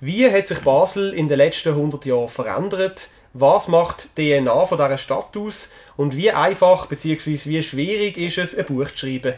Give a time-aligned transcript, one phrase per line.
[0.00, 3.08] Wie hat sich Basel in den letzten 100 Jahren verändert?
[3.32, 5.70] Was macht die DNA von dieser Stadt aus?
[5.96, 7.38] Und wie einfach bzw.
[7.44, 9.34] wie schwierig ist es, ein Buch zu schreiben?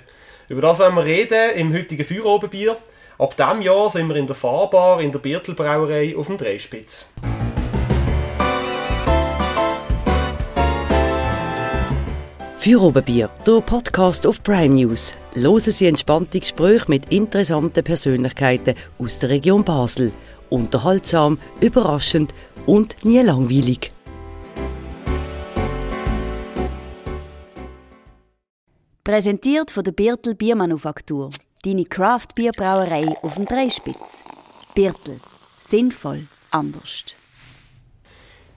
[0.49, 2.79] Über das wollen wir reden im heutigen Feuerobenbier.
[3.19, 7.11] Ab diesem Jahr sind wir in der Fahrbar in der Birtelbrauerei auf dem Dreispitz.
[12.59, 15.15] Feuerobenbier, der Podcast auf Prime News.
[15.35, 20.11] Hören Sie entspannte Gespräche mit interessanten Persönlichkeiten aus der Region Basel.
[20.51, 22.35] Unterhaltsam, überraschend
[22.67, 23.91] und nie langweilig.
[29.05, 31.31] Präsentiert von der Birtel Biermanufaktur.
[31.65, 34.25] Deine Craft-Bierbrauerei auf dem Dreispitz.
[34.75, 35.21] Birtel.
[35.63, 36.27] Sinnvoll.
[36.51, 37.05] Anders.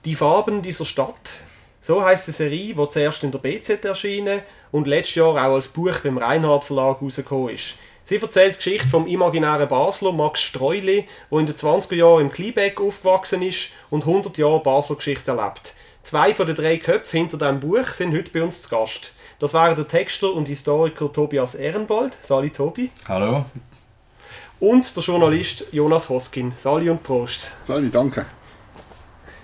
[0.04, 1.32] Die Farben dieser Stadt.
[1.80, 5.68] So heißt die Serie, die zuerst in der BZ erschienen und letztes Jahr auch als
[5.68, 7.74] Buch beim Reinhard Verlag rausgekommen ist.
[8.04, 12.32] Sie erzählt die Geschichte vom imaginären Basler Max Streuli, der in den 20er Jahren im
[12.32, 15.74] Kliebeck aufgewachsen ist und 100 Jahre Basler Geschichte erlebt.
[16.02, 19.12] Zwei von den drei Köpfen hinter diesem Buch sind heute bei uns zu Gast.
[19.38, 22.18] Das wären der Texter und Historiker Tobias Ehrenbold.
[22.20, 22.90] Sali Tobi.
[23.06, 23.44] Hallo.
[24.58, 26.52] Und der Journalist Jonas Hoskin.
[26.56, 27.50] Sali und Prost.
[27.62, 28.26] Sali, danke.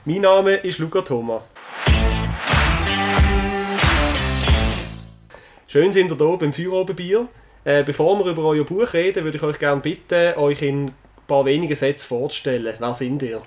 [0.05, 1.43] Mein Name ist Luca Thoma.
[5.67, 7.29] Schön sind ihr hier beim Feuerobenbier.
[7.67, 10.95] Äh, bevor wir über euer Buch reden, würde ich euch gerne bitten, euch in ein
[11.27, 12.77] paar wenigen Sätzen vorzustellen.
[12.79, 13.43] Wer sind ihr?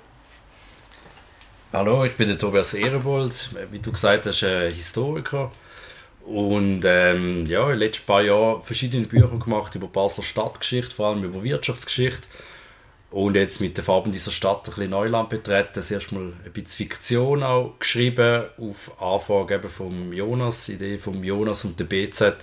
[1.72, 3.56] Hallo, ich bin der Tobias Ehrenbold.
[3.72, 5.54] Wie du gesagt hast, ein Historiker.
[6.26, 11.08] Und ähm, ja, in den letzten paar Jahren verschiedene Bücher gemacht über Basler Stadtgeschichte, vor
[11.08, 12.28] allem über Wirtschaftsgeschichte.
[13.12, 15.70] Und jetzt mit den Farben dieser Stadt ein bisschen Neuland betreten.
[15.76, 21.24] Das erste Mal ein bisschen Fiktion auch geschrieben, auf Anfrage eben vom Jonas, Idee vom
[21.24, 22.36] Jonas und der BZ.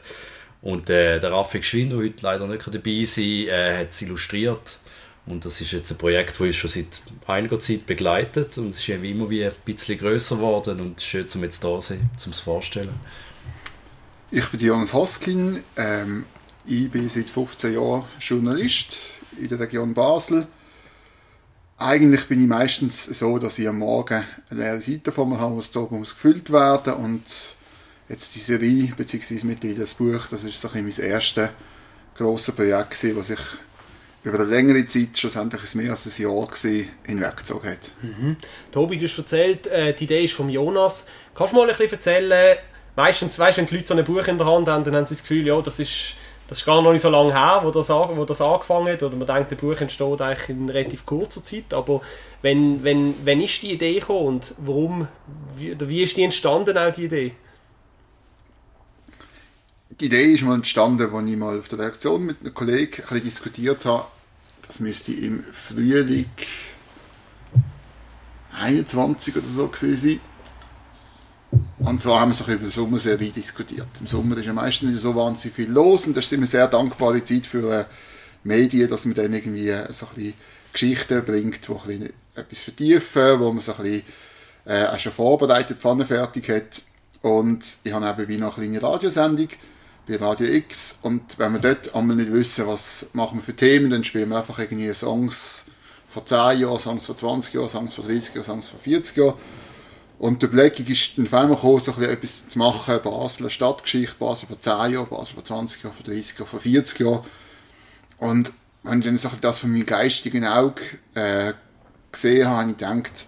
[0.67, 4.81] Und äh, der Raffi Geschwind, der heute leider nicht dabei sein äh, hat es illustriert.
[5.25, 8.59] Und das ist jetzt ein Projekt, das uns schon seit einiger Zeit begleitet.
[8.59, 10.81] Und es ist immer wie ein bisschen grösser geworden.
[10.81, 12.99] Und es schön, um jetzt da zu sein, um es vorstellen.
[14.33, 15.61] Ich bin Jonas Hoskin.
[15.77, 16.27] Ähm,
[16.67, 18.97] ich bin seit 15 Jahren Journalist
[19.41, 20.49] in der Region Basel.
[21.79, 25.55] Eigentlich bin ich meistens so, dass ich am Morgen eine leere Seite vor mir habe,
[25.55, 27.56] muss gefüllt werden und
[28.09, 31.51] jetzt die Serie, beziehungsweise mittlerweile das Buch, das ist so ein mein erstes
[32.17, 33.41] grosses Projekt gewesen, was sich
[34.27, 36.49] über eine längere Zeit, schlussendlich mehr als ein Jahr
[37.05, 37.93] hinweggezogen hat.
[38.03, 38.37] Mhm.
[38.73, 41.07] Tobi, du hast erzählt, äh, die Idee ist von Jonas.
[41.35, 42.59] Kannst du mal ein bisschen erzählen,
[42.97, 45.15] meistens, weißt, wenn die Leute so ein Buch in der Hand haben, dann haben sie
[45.15, 46.17] das Gefühl, ja, das ist,
[46.49, 49.15] das ist gar noch nicht so lange her, wo das, wo das angefangen hat, oder
[49.15, 52.01] man denkt, ein Buch entsteht eigentlich in relativ kurzer Zeit, aber
[52.43, 55.09] wenn, wenn, wenn ist die Idee gekommen und warum,
[55.57, 57.33] wie, wie ist die entstanden, auch die Idee?
[59.99, 63.09] Die Idee ist mal entstanden, als ich mal auf der Reaktion mit einem Kollegen ein
[63.09, 64.07] bisschen diskutiert habe.
[64.67, 66.27] Das müsste im Frühling
[68.61, 71.61] 21 oder so gewesen sein.
[71.79, 73.87] Und zwar haben wir so über die Sommerserie diskutiert.
[73.99, 76.69] Im Sommer ist ja meistens nicht so wahnsinnig viel los und das ist immer sehr
[76.69, 77.85] dankbare Zeit für äh,
[78.45, 80.35] Medien, dass man dann irgendwie so ein bisschen
[80.73, 84.03] Geschichten bringt, die ein bisschen etwas vertiefen, wo man so ein bisschen
[84.67, 86.83] äh, auch schon vorbereitet, Pfanne fertig hat.
[87.23, 89.49] Und ich habe eben wie noch eine kleine Radiosendung
[90.07, 93.91] bei Radio X und wenn wir dort einmal nicht wissen, was machen wir für Themen,
[93.91, 95.65] dann spielen wir einfach irgendwie Songs
[96.09, 99.35] von 10 Jahren, Songs von 20 Jahren, Songs von 30 Jahren, Songs von 40 Jahren.
[100.19, 104.47] Und die Überlegung ist dann auf einmal gekommen, so etwas zu machen, Basel, Stadtgeschichte, Basel
[104.49, 107.21] von 10 Jahren, Basel von 20 Jahren, von 30 Jahren, von 40 Jahren.
[108.19, 108.53] Und
[108.85, 110.83] wenn ich dann so das von meinem geistigen Auge
[111.15, 111.53] äh,
[112.13, 113.27] gesehen habe, habe ich gedacht,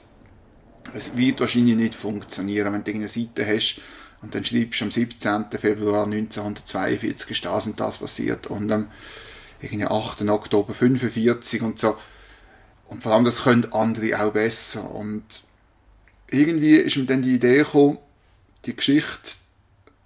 [0.95, 3.81] es wird wahrscheinlich nicht funktionieren, wenn du eine Seite hast,
[4.21, 5.47] und dann schreibst du am 17.
[5.59, 8.89] Februar 1942 ist das und das passiert und am
[9.63, 10.23] 8.
[10.23, 11.97] Oktober 45 und so.
[12.89, 14.91] Und vor allem, das können andere auch besser.
[14.95, 15.25] Und
[16.31, 17.99] irgendwie ist mir dann die Idee gekommen,
[18.65, 19.37] die Geschichte,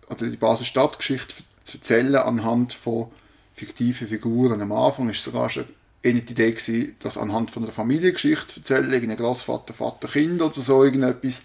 [0.08, 1.34] oder die Basel Stadtgeschichte
[1.64, 3.10] zu erzählen anhand von
[3.54, 4.60] fiktiven Figuren.
[4.60, 5.64] Am Anfang ist sogar schon
[6.04, 10.52] eine Idee gewesen, das anhand von einer Familiengeschichte zu erzählen, irgendein Großvater, Vater, Kind oder
[10.52, 11.42] so, irgendetwas.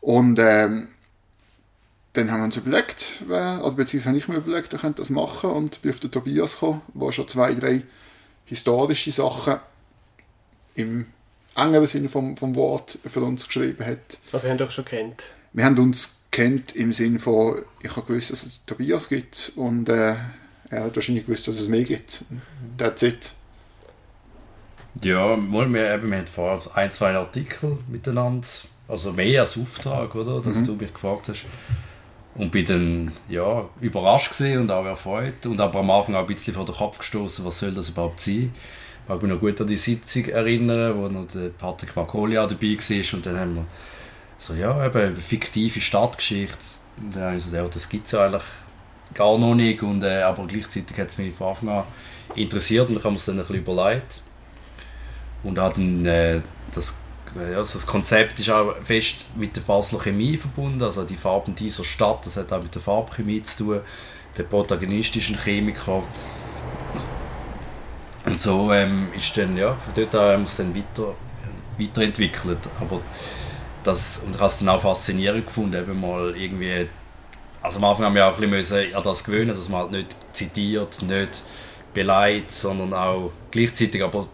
[0.00, 0.88] Und ähm,
[2.18, 5.10] dann haben wir uns überlegt, wer, oder beziehungsweise habe ich mir überlegt, wer könnte das
[5.10, 7.82] machen und bin auf den Tobias gekommen, der schon zwei, drei
[8.44, 9.56] historische Sachen
[10.74, 11.06] im
[11.54, 14.18] engeren Sinne vom, vom Wort für uns geschrieben hat.
[14.32, 15.24] Also wir haben euch schon kennt?
[15.52, 19.88] Wir haben uns kennt im Sinne von, ich habe gewusst, dass es Tobias gibt und
[19.88, 20.14] äh,
[20.70, 22.24] er hat wahrscheinlich gewusst, dass es mehr gibt.
[22.76, 23.32] That's it.
[25.02, 28.46] Ja, wir, wir haben vorher ein, zwei Artikel miteinander,
[28.88, 30.66] also mehr als Auftrag, oder, dass mhm.
[30.66, 31.46] du mich gefragt hast.
[32.38, 36.54] Und bin dann ja, überrascht und auch erfreut und aber am Anfang auch ein bisschen
[36.54, 38.54] vor den Kopf gestoßen, was soll das überhaupt sein?
[39.02, 42.78] Ich kann mich noch gut an die Sitzung erinnern, wo noch der Patrick Marcolia dabei
[42.78, 43.64] war und dann haben wir
[44.38, 46.58] so, ja, eben fiktive Stadtgeschichte.
[47.00, 48.44] Und dann habe ich so, ja, das gibt es ja eigentlich
[49.14, 51.84] gar noch nicht, und, äh, aber gleichzeitig hat es mich von Anfang an
[52.34, 54.22] interessiert und dann haben wir es dann ein bisschen überlegt.
[55.42, 56.40] Und hat dann, äh,
[56.74, 56.94] das,
[57.38, 61.84] also das Konzept ist auch fest mit der Basler Chemie verbunden, also die Farben dieser
[61.84, 63.80] Stadt, das hat auch mit der Farbchemie zu tun.
[64.36, 66.02] Der Protagonist ist ein Chemiker.
[68.24, 71.14] Und so ähm, ist dann, ja, von dort an haben wir es dann weiter,
[71.78, 72.58] weiterentwickelt.
[72.80, 73.00] Aber
[73.84, 76.88] das, und ich habe es dann auch faszinierend gefunden, eben mal irgendwie,
[77.62, 80.16] also am Anfang haben wir auch ein bisschen an das gewöhnen, dass man halt nicht
[80.32, 81.42] zitiert, nicht
[81.94, 84.28] beleidigt, sondern auch gleichzeitig, aber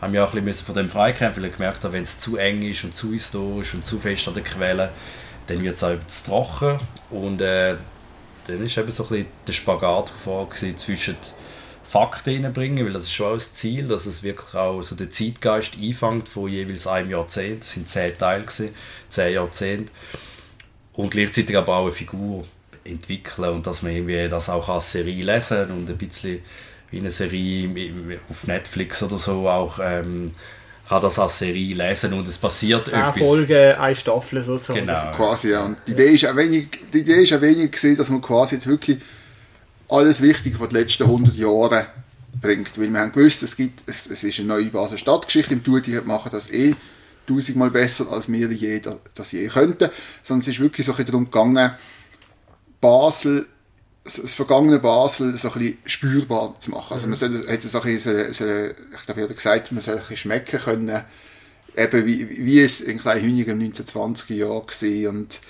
[0.00, 2.36] haben wir auch ein bisschen von dem freikämpfen, weil ich gemerkt habe, wenn es zu
[2.36, 4.90] eng ist und zu historisch und zu fest an der Quelle,
[5.46, 6.78] dann wird es auch zu trocken
[7.10, 7.76] und äh,
[8.46, 11.16] dann ist eben so ein bisschen der Spagat vor zwischen
[11.88, 15.10] Fakten reinbringen, weil das ist schon auch das Ziel, dass es wirklich auch so den
[15.10, 17.62] Zeitgeist einfängt von jeweils einem Jahrzehnt.
[17.62, 18.74] Das sind zehn Teile, gewesen,
[19.08, 19.92] zehn Jahrzehnte.
[20.92, 22.44] Und gleichzeitig aber auch eine Figur
[22.84, 26.40] entwickeln und dass man irgendwie das auch als Serie lesen und ein bisschen
[26.90, 27.68] wie eine Serie
[28.30, 30.34] auf Netflix oder so auch ähm,
[30.88, 33.18] kann das als Serie lesen und es passiert Zehn etwas.
[33.18, 34.86] Folgen, eine Staffel sozusagen.
[34.86, 35.12] Genau.
[35.12, 35.64] Quasi, ja.
[35.64, 38.54] Und die Idee ist auch wenig, die Idee ist auch wenig gesehen, dass man quasi
[38.54, 38.98] jetzt wirklich
[39.88, 41.84] alles Wichtige von den letzten 100 Jahren
[42.40, 42.78] bringt.
[42.78, 45.82] Weil wir haben gewusst, es, gibt, es, es ist eine neue Basel Stadtgeschichte im Tour,
[45.82, 46.74] die machen das eh
[47.26, 48.80] tausendmal besser, als wir je
[49.14, 49.90] das je könnten.
[50.22, 51.70] Sondern es ist wirklich so ein darum gegangen,
[52.80, 53.46] Basel
[54.16, 56.94] das vergangene Basel so ein bisschen spürbar zu machen.
[56.94, 60.00] Also man soll, hat so ein bisschen, so, ich glaube, ich gesagt, man soll ein
[60.00, 61.02] bisschen schmecken können,
[61.76, 65.40] eben wie, wie es in Kleinhünigen im 1920er Jahr war und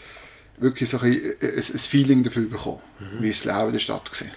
[0.59, 3.23] wirklich so ein, ein, ein Feeling dafür bekommen, mhm.
[3.23, 4.29] wie es Leben der Stadt war.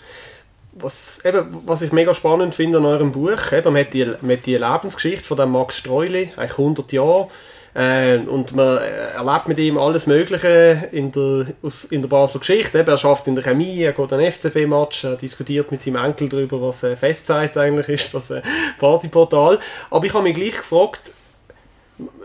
[0.73, 4.31] Was, eben, was ich mega spannend finde an eurem Buch, eben, man, hat die, man
[4.31, 7.27] hat die Lebensgeschichte von dem Max Streuli, eigentlich 100 Jahre,
[7.73, 12.83] äh, und man erlebt mit ihm alles Mögliche in der, aus, in der Basler Geschichte.
[12.85, 16.61] Er schafft in der Chemie, er geht an FCB-Match, er diskutiert mit seinem Enkel darüber,
[16.61, 18.41] was äh, Festzeit eigentlich ist, das äh,
[18.79, 19.59] Partyportal.
[19.89, 21.13] Aber ich habe mich gleich gefragt,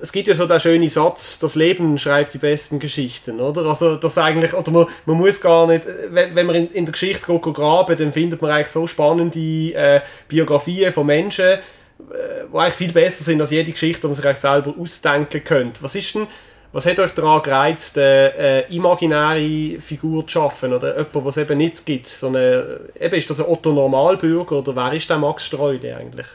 [0.00, 3.66] es gibt ja so den schönen Satz, das Leben schreibt die besten Geschichten, oder?
[3.66, 6.92] Also das eigentlich, oder man, man muss gar nicht, wenn, wenn man in, in der
[6.92, 9.38] Geschichte graben, dann findet man eigentlich so spannende
[9.74, 11.58] äh, Biografien von Menschen,
[11.98, 15.82] die eigentlich viel besser sind als jede Geschichte, die man sich eigentlich selber ausdenken könnte.
[15.82, 16.26] Was ist denn,
[16.72, 21.42] was hat euch daran gereizt, eine äh, imaginäre Figur zu schaffen oder jemand, was es
[21.42, 22.08] eben nicht gibt?
[22.08, 26.26] So eine, eben, ist das ein Otto Normalbürger oder wer ist der Max Streude eigentlich?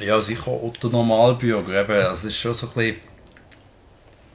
[0.00, 1.82] Ja, sicher Otto Normalbürger.
[1.82, 2.96] Eben, es ist schon so ein bisschen,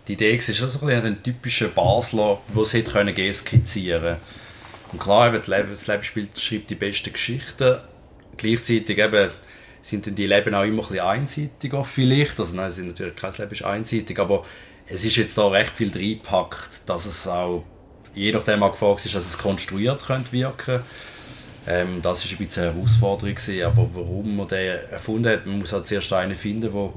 [0.07, 4.17] die Idee ist schon so ein bisschen ein typischer Basler, der es hätte können skizzieren
[4.91, 7.79] Und klar, eben, das Leben spielt, schreibt die besten Geschichten.
[8.37, 9.31] Gleichzeitig eben,
[9.85, 12.39] sind dann die Leben auch immer ein bisschen einseitiger vielleicht.
[12.39, 14.43] Also nein, sind natürlich kein Leben ist einseitig, aber
[14.87, 17.63] es ist jetzt da recht viel reingepackt, dass es auch
[18.15, 20.79] je nachdem auch gefragt ist, dass es konstruiert könnte wirken.
[21.67, 25.59] Ähm, das ist ein bisschen eine Herausforderung gewesen, aber warum man den erfunden hat, man
[25.59, 26.93] muss halt zuerst einen finden, der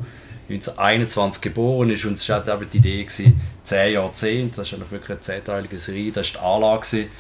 [0.48, 4.90] 1921 geboren ist und es war halt die Idee gewesen, zehn Jahrzehnte, das ist eigentlich
[4.90, 7.10] wirklich eine zehnteilige Serie, das war die Anlage gewesen.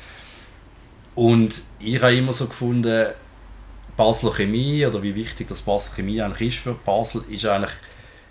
[1.14, 3.08] und ich habe immer so gefunden,
[3.98, 7.72] Basler Chemie oder wie wichtig das Basler Chemie eigentlich ist für Basel, ist eigentlich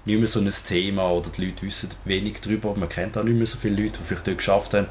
[0.05, 2.73] nicht mehr so ein Thema oder die Leute wissen wenig darüber.
[2.73, 4.87] Man kennt auch nicht mehr so viele Leute, die vielleicht dort geschafft haben.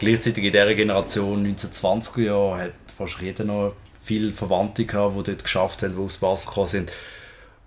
[0.00, 5.44] Gleichzeitig in dieser Generation 1920er Jahre hat fast jeder noch viele Verwandte gehabt, die dort
[5.44, 6.92] geschafft haben, die aus Basel gekommen sind.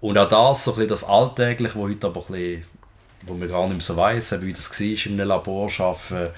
[0.01, 2.65] Und auch das, so ein bisschen das Alltägliche, wo heute aber ein bisschen,
[3.21, 6.33] wo man gar nicht mehr so weiss, wie das war, in einem Labor arbeiten,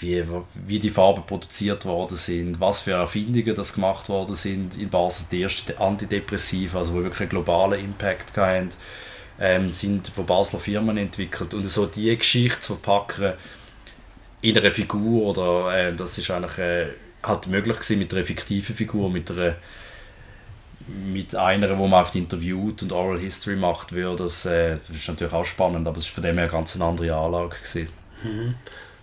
[0.00, 0.24] wie,
[0.66, 5.26] wie die Farben produziert worden sind, was für Erfindungen das gemacht worden sind in Basel,
[5.30, 8.70] die ersten Antidepressiva, also wo wirklich einen globalen Impact hatten,
[9.38, 13.34] ähm, sind von Basler Firmen entwickelt und so die Geschichte zu verpacken
[14.42, 16.86] in einer Figur oder äh, das ist eigentlich äh,
[17.22, 19.56] halt möglich gewesen mit einer fiktiven Figur, mit einer
[20.88, 25.08] mit einer, wo man oft interviewt und Oral History macht, würde das, äh, das ist
[25.08, 27.88] natürlich auch spannend, aber es war von dem her eine ganz andere Anlage gewesen.
[28.24, 28.54] Mhm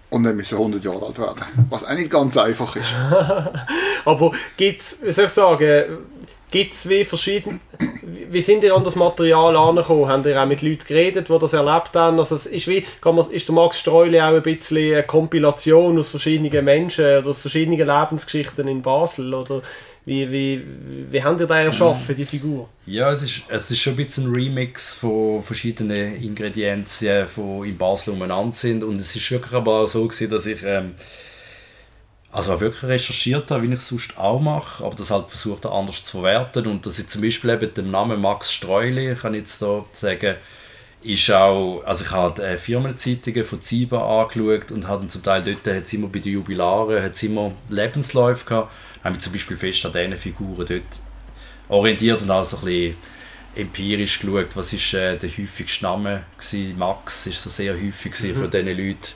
[0.09, 1.43] und dann müssen 100 Jahre alt werden.
[1.69, 2.93] Was eigentlich ganz einfach ist.
[4.05, 5.97] Aber gibt es, wie soll ich sagen,
[6.49, 7.59] gibt es wie verschiedene,
[8.29, 10.07] wie sind ihr an das Material angekommen?
[10.07, 12.19] Habt ihr auch mit Leuten geredet, die das erlebt haben?
[12.19, 16.09] Also ist, wie, kann man, ist der Max Streuli auch ein bisschen eine Kompilation aus
[16.09, 19.33] verschiedenen Menschen oder aus verschiedenen Lebensgeschichten in Basel?
[19.33, 19.61] Oder
[20.07, 20.63] wie, wie,
[21.11, 22.69] wie haben ihr da erschaffen, die Figur?
[22.85, 27.77] Ja, es ist, es ist schon ein bisschen ein Remix von verschiedenen Ingredienzien, die in
[27.77, 28.85] Basel umeinander sind.
[28.85, 30.95] Und es ist wirklich aber so gewesen, dass ich ähm,
[32.31, 36.03] Also wirklich recherchiert habe, wie ich es sonst auch mache, aber das halt versucht anders
[36.03, 39.61] zu verwerten und dass ich zum Beispiel eben den Namen Max Streuli, kann ich jetzt
[39.61, 40.35] da sagen,
[41.03, 45.75] ist auch, also ich habe die Firmenzeitungen von Ziba angeschaut und habe zum Teil dort,
[45.75, 48.71] hat immer bei den Jubilaren, hat immer Lebensläufe gehabt,
[49.03, 50.99] habe mich zum Beispiel fest an diesen Figuren dort
[51.69, 52.95] orientiert und auch so ein bisschen
[53.55, 56.77] empirisch geschaut, was ist äh, der häufigste Name gewesen.
[56.77, 58.35] Max ist so sehr häufig mhm.
[58.35, 59.13] von diesen Leuten,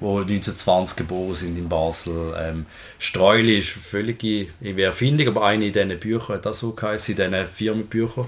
[0.00, 2.34] die 1920 geboren sind in Basel.
[2.38, 2.66] Ähm,
[2.98, 7.30] Streuli ist eine völlige Erfindung, aber eine in diesen Büchern hat das so geheißen, in
[7.30, 8.26] diesen Firmenbüchern.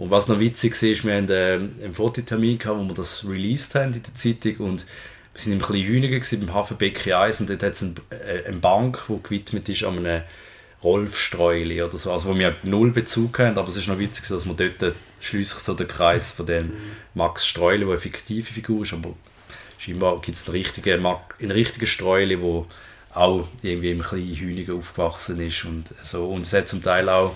[0.00, 3.74] Und was noch witzig ist, wir hatten äh, einen Fototermin, gehabt, wo wir das released
[3.74, 4.86] haben in der Zeitung und
[5.34, 8.98] wir waren im Kleinhünigen beim Hafenbecken 1 und dort hat es eine, äh, eine Bank,
[9.10, 10.22] die gewidmet ist an einem
[10.82, 14.26] Rolf Streuli oder so, also wo wir null Bezug haben, aber es ist noch witzig,
[14.28, 16.72] dass man dort schließlich so den Kreis von dem
[17.12, 19.12] Max Streuli, der eine fiktive Figur ist, aber
[19.76, 22.64] scheinbar gibt es einen richtigen, einen richtigen Streuli, der
[23.12, 26.26] auch irgendwie im kleinen Hühnigen aufgewachsen ist und so.
[26.26, 27.34] Und es hat zum Teil auch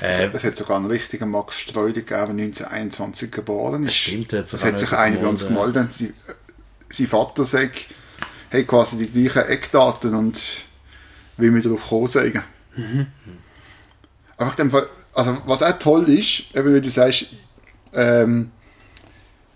[0.00, 3.94] äh, es hat sogar einen richtigen Max Streuli gegeben, 1921 geboren ist.
[3.94, 5.92] Stimmt, das hat sich einer bei uns gemeldet.
[5.92, 6.12] Sie,
[6.88, 7.86] sein Vater sagt,
[8.52, 10.40] hat quasi die gleichen Eckdaten und
[11.36, 12.42] wie wir darauf kommen sagen.
[12.76, 13.06] Mhm.
[14.36, 17.26] Aber dem Fall, also was auch toll ist, eben wie du sagst,
[17.92, 18.50] ähm,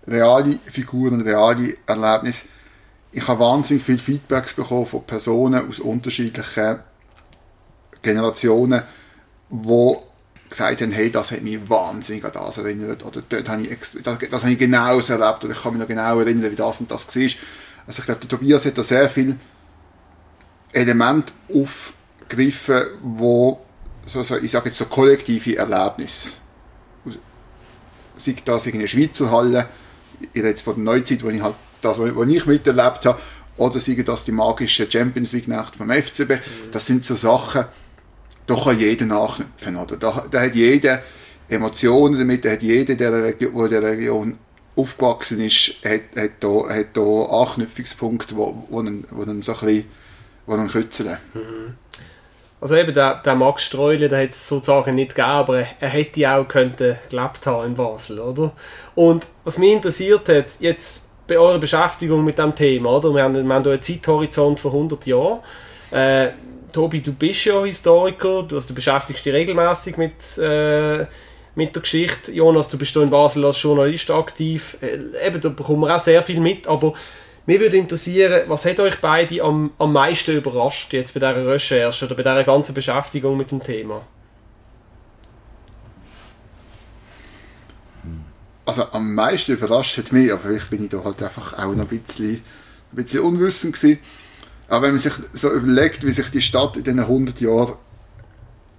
[0.07, 2.45] reale Figuren, reale Erlebnisse.
[3.11, 6.79] Ich habe wahnsinnig viele Feedbacks bekommen von Personen aus unterschiedlichen
[8.01, 8.83] Generationen,
[9.49, 9.95] die
[10.49, 14.17] gesagt haben, hey, das hat mich wahnsinnig an das erinnert, oder dort habe ich, das,
[14.19, 16.79] das habe ich genau so erlebt, oder ich kann mich noch genau erinnern, wie das
[16.79, 17.23] und das war.
[17.87, 19.37] Also ich glaube, der Tobias hat da sehr viel
[20.71, 23.65] Elemente aufgegriffen, wo
[24.05, 26.37] so, so, ich sage jetzt so kollektive Erlebnis,
[28.17, 29.67] sei das in einer Schweizer Halle,
[30.21, 33.19] ich rede jetzt von der Neuzeit, wo ich halt das, was ich miterlebt habe,
[33.57, 36.39] oder sei das die magische Champions League Nacht vom FCB,
[36.71, 37.65] das sind so Sachen,
[38.47, 39.97] da kann jeder nachknüpfen, oder?
[39.97, 41.01] Da, da hat jeder
[41.49, 44.37] Emotionen damit, da hat jeder, der, Region, wo der Region
[44.75, 49.85] aufgewachsen ist, hat, hat, da, hat da Anknüpfungspunkte, wo, wo, einen, wo einen so ein
[50.45, 51.17] bisschen kützeln.
[51.33, 51.75] Mhm.
[52.61, 55.89] Also eben, der, der Max Streule, der hat es sozusagen nicht gegeben, aber er, er
[55.89, 58.53] hätte auch könnte gelebt haben in Basel, oder?
[58.95, 63.13] Und was mich interessiert hat, jetzt bei eurer Beschäftigung mit dem Thema, oder?
[63.13, 65.39] Wir haben, wir haben hier einen Zeithorizont von 100 Jahren.
[65.91, 66.29] Äh,
[66.75, 71.05] Tobi, du bist ja Historiker, du, also du beschäftigst dich regelmäßig mit, äh,
[71.55, 72.33] mit der Geschichte.
[72.33, 74.77] Jonas, du bist hier in Basel als Journalist aktiv.
[74.81, 76.93] Äh, eben, da bekommen wir auch sehr viel mit, aber
[77.45, 82.05] mich würde interessieren, was hat euch beide am, am meisten überrascht jetzt bei dieser Recherche
[82.07, 84.01] oder bei dieser ganzen Beschäftigung mit dem Thema?
[88.65, 91.89] Also am meisten überrascht hat mich, aber vielleicht bin ich da halt einfach auch noch
[91.89, 92.43] ein bisschen,
[92.91, 93.99] ein bisschen unwissend gewesen,
[94.67, 97.75] aber wenn man sich so überlegt, wie sich die Stadt in diesen 100 Jahren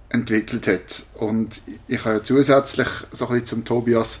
[0.09, 4.19] entwickelt hat, und ich habe ja zusätzlich so ein bisschen zum Tobias,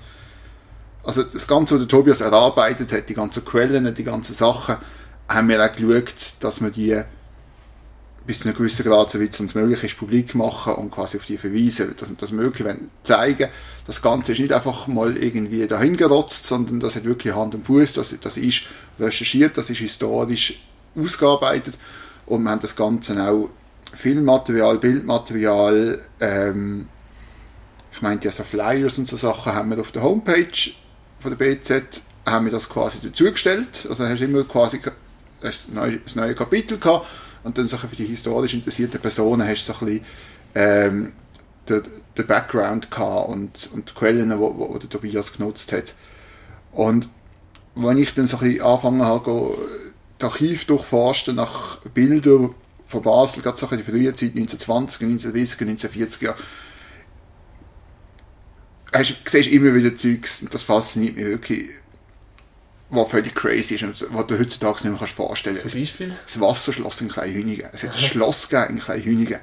[1.03, 4.77] also das Ganze, was der Tobias erarbeitet hat, die ganzen Quellen, die ganzen Sachen,
[5.27, 7.01] haben wir auch geschaut, dass wir die
[8.27, 11.25] bis zu einem gewissen Grad, soweit es uns möglich ist, publik machen und quasi auf
[11.25, 12.67] die verweisen, dass wir das möglich
[13.03, 13.47] zeigen.
[13.87, 17.93] Das Ganze ist nicht einfach mal irgendwie dahingerotzt, sondern das hat wirklich Hand und Fuß,
[17.93, 18.63] das, das ist
[18.99, 20.61] recherchiert, das ist historisch
[20.95, 21.77] ausgearbeitet
[22.25, 23.49] und wir haben das Ganze auch
[23.93, 26.87] Filmmaterial, Bildmaterial, ähm,
[27.91, 30.71] ich meinte ja so Flyers und so Sachen haben wir auf der Homepage
[31.19, 34.79] von der BZ, haben wir das quasi dazugestellt, also hast immer quasi
[35.41, 37.07] ein neues neue Kapitel gehabt
[37.43, 40.05] und dann so für die historisch interessierten Personen hast du so ein bisschen
[40.55, 41.13] ähm,
[41.69, 41.83] den,
[42.17, 45.95] den Background gehabt und, und die Quellen, die wo der Tobias genutzt hat.
[46.71, 47.09] Und
[47.75, 49.57] wenn ich dann so ein bisschen angefangen habe,
[50.19, 52.55] das Archiv durchforsten nach Bildern
[52.87, 56.37] von Basel, gerade in der frühen Zeit, 1920, 1930, 1940 Jahre,
[58.93, 61.69] hast, siehst immer wieder Zeugs, und das fasziniert mich wirklich,
[62.89, 65.71] was völlig crazy ist und was du heutzutage nicht mehr vorstellen kannst.
[65.71, 66.15] Zum Beispiel?
[66.25, 67.69] Das Wasserschloss in Kleinhünigen.
[67.73, 69.39] Es hat ein Schloss gegeben in Kleinhünigen.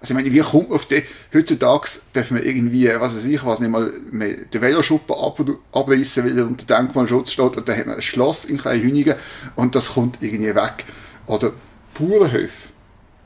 [0.00, 1.02] Also ich meine, wie kommt man auf die,
[1.34, 5.40] heutzutage dürfen wir irgendwie, was weiß ich, was nicht mal, den Veloschuppen ab,
[5.72, 9.16] abreißen, weil er unter Denkmalschutz steht und dann hat man ein Schloss in Kleinhünigen
[9.56, 10.84] und das kommt irgendwie weg.
[11.26, 11.52] Oder
[11.98, 12.68] Bauernhöfe.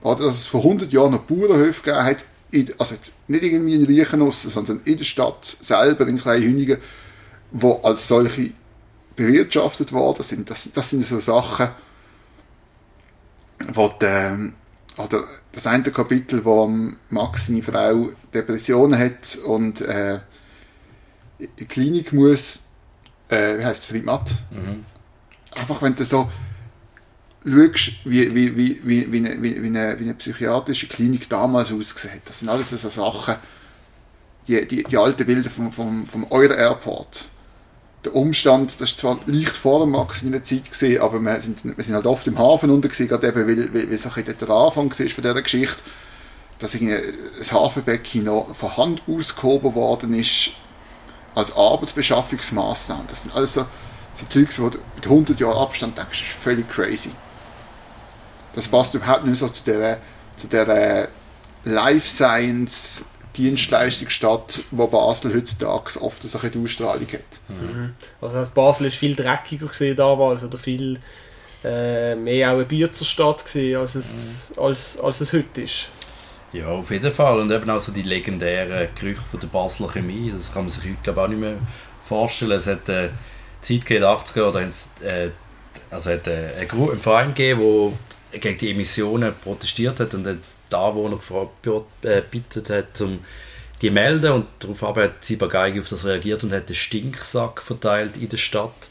[0.02, 2.94] Oder dass es vor 100 Jahren noch Bauernhöfe gegeben hat, in, also
[3.28, 6.78] nicht irgendwie in Reichenaussen, sondern in der Stadt selber, in Kleinhünigen,
[7.50, 8.50] wo als solche
[9.16, 10.50] bewirtschaftet worden sind.
[10.50, 11.68] Das, das sind so Sachen,
[13.72, 14.54] wo die, ähm,
[14.98, 16.66] oder das eine Kapitel, wo
[17.08, 20.20] Max seine Frau Depressionen hat und äh,
[21.38, 22.60] in die Klinik muss,
[23.28, 24.30] äh, wie heißt Friedmatt?
[24.50, 24.84] Mhm.
[25.54, 26.30] Einfach wenn du so
[27.44, 32.22] schaust, wie, wie, wie, wie, wie, eine, wie, eine, wie eine psychiatrische Klinik damals aussieht,
[32.26, 33.36] das sind alles so Sachen,
[34.46, 37.28] die, die, die alten Bilder vom, vom, vom Euro Airport.
[38.04, 41.40] Der Umstand, das ist zwar leicht vor dem Max in der Zeit gesehen, aber wir
[41.40, 44.10] sind, wir sind halt oft im Hafen unten gewesen, gerade eben, weil, weil, weil so
[44.14, 45.82] ein der Anfang war von dieser Geschichte,
[46.58, 46.76] dass
[47.38, 50.50] das Hafenbecken noch von Hand ausgehoben worden ist
[51.34, 53.04] als Arbeitsbeschaffungsmaßnahme.
[53.08, 53.66] Das sind alles so,
[54.28, 57.10] Zeugs, wo du mit 100 Jahren Abstand denkst, das ist völlig crazy.
[58.54, 59.98] Das passt überhaupt nicht so zu der,
[60.36, 61.08] zu der
[61.64, 63.04] Life Science
[63.36, 67.40] Dienstleistungsstadt, wo Basel heutzutage oft eine Ausstrahlung hat.
[67.48, 67.94] Mhm.
[68.20, 70.98] Also das Basel ist viel dreckiger gesehen damals oder viel
[71.64, 74.62] äh, mehr auch eine Bierzerstadt gesehen, als es, mhm.
[74.62, 75.88] als, als es heute ist.
[76.52, 77.40] Ja, auf jeden Fall.
[77.40, 80.84] Und eben auch so die legendären Gerüche von der Basler Chemie, das kann man sich
[80.84, 81.56] heute glaube auch nicht mehr
[82.04, 82.52] vorstellen.
[82.52, 83.08] Es hat äh,
[83.62, 85.30] Zeit gegeben, 80er, oder äh,
[85.90, 87.98] also hat äh, einen Verein gegeben,
[88.32, 90.26] der gegen die Emissionen protestiert hat und
[90.72, 91.18] die Anwohner
[91.62, 93.20] gebeten äh, hat, um
[93.80, 94.32] die zu melden.
[94.32, 98.88] Und daraufhin hat Zibergeige auf das reagiert und hat einen Stinksack verteilt in der Stadt.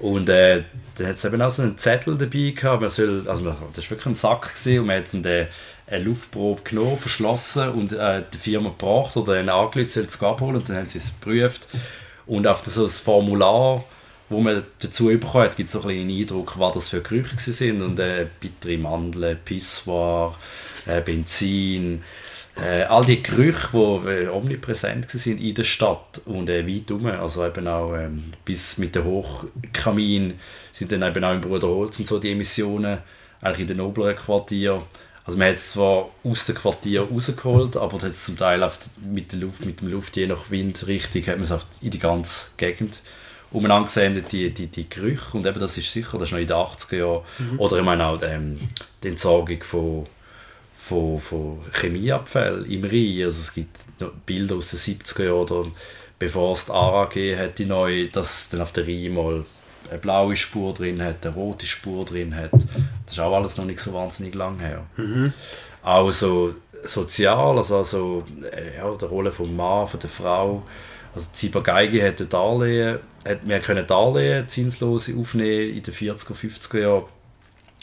[0.00, 0.62] Und äh,
[0.96, 2.82] dann hat es eben auch so einen Zettel dabei gehabt.
[2.82, 3.44] Man soll, also
[3.74, 5.48] das war wirklich ein Sack gewesen, und man hat dann den,
[5.88, 10.56] eine Luftprobe genommen, verschlossen und äh, der Firma gebracht oder einen angelegt, soll es abholen
[10.56, 11.66] und dann haben sie es geprüft.
[12.26, 13.84] Und auf so ein Formular,
[14.28, 17.38] wo man dazu bekommen hat, gibt es so ein einen Eindruck, was das für Gerüche
[17.38, 17.82] sind.
[17.82, 20.36] Und äh, bittere Mandeln, Pissoir,
[20.88, 22.02] äh, Benzin,
[22.60, 27.06] äh, all die Gerüche, die äh, omnipräsent sind in der Stadt und äh, weit herum,
[27.06, 30.34] also eben auch ähm, bis mit dem Hochkamin
[30.72, 32.98] sind dann eben auch im Bruderholz und so die Emissionen
[33.40, 34.82] eigentlich in den oberen Quartieren.
[35.24, 39.40] Also man hat es zwar aus dem Quartier rausgeholt, aber das zum Teil mit der
[39.40, 43.02] Luft, mit dem Luft, je nach Windrichtung, hat man es in die ganze Gegend
[43.50, 46.46] umeinander gesehen, die, die, die Gerüche und eben das ist sicher, das ist noch in
[46.48, 47.60] den 80er Jahren, mhm.
[47.60, 48.68] oder ich meine auch ähm,
[49.02, 50.06] die Entsorgung von
[50.88, 53.24] von, von Chemieabfällen im Rhein.
[53.24, 53.78] Also es gibt
[54.26, 55.72] Bilder aus den 70er Jahren,
[56.18, 59.44] bevor es die ARA gegeben hat, die neue, dass dann auf der Rhein mal
[59.90, 62.52] eine blaue Spur drin hat, eine rote Spur drin hat.
[62.52, 64.84] Das ist auch alles noch nicht so wahnsinnig lang her.
[64.96, 65.32] Mhm.
[65.82, 68.24] Auch so sozial, also, also
[68.76, 70.62] ja, die Rolle vom Mann, von der Frau.
[71.14, 76.34] Also Ziber Geige hat ein Darlehen, hat, wir können Darlehen zinslose aufnehmen in den 40er,
[76.34, 77.04] 50er Jahren,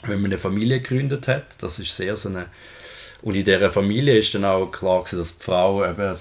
[0.03, 1.61] wenn man eine Familie gegründet hat.
[1.61, 2.47] Das ist sehr so eine
[3.25, 6.15] und in dieser Familie ist dann auch klar gewesen, dass die Frau eben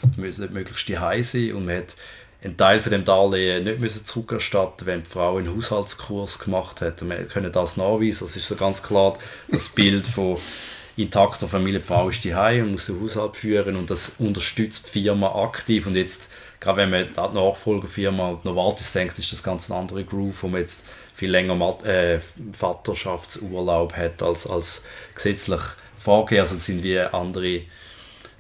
[0.54, 1.96] möglichst die sein und man hat
[2.42, 7.02] einen Teil von dem Darlehen nicht müssen zurückerstatten, wenn die Frau einen Haushaltskurs gemacht hat.
[7.02, 8.26] Und wir können das nachweisen.
[8.26, 10.38] Das ist so ganz klar das Bild von
[10.96, 11.80] intakter Familie.
[11.80, 15.86] Die Frau ist die und muss den Haushalt führen und das unterstützt die Firma aktiv.
[15.86, 20.04] Und jetzt, gerade wenn man an die Nachfolgerfirma Novartis denkt, ist das ganz ein anderer
[20.04, 20.82] Groove, wo man jetzt
[21.14, 22.20] viel länger äh,
[22.52, 24.82] Vaterschaftsurlaub hat als, als
[25.14, 25.60] gesetzlich
[26.04, 26.40] vorgehen.
[26.40, 27.66] Also sind wie andere, die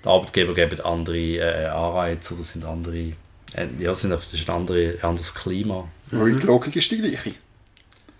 [0.04, 3.12] Arbeitgeber geben andere äh, Anreize oder sind andere,
[3.54, 5.88] äh, ja, sind das ist ein andere, anderes Klima.
[6.12, 7.32] Aber die Logik ist die gleiche.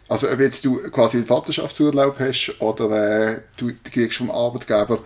[0.09, 5.01] Also ob jetzt du quasi einen Vaterschaftsurlaub hast oder äh, du kriegst vom Arbeitgeber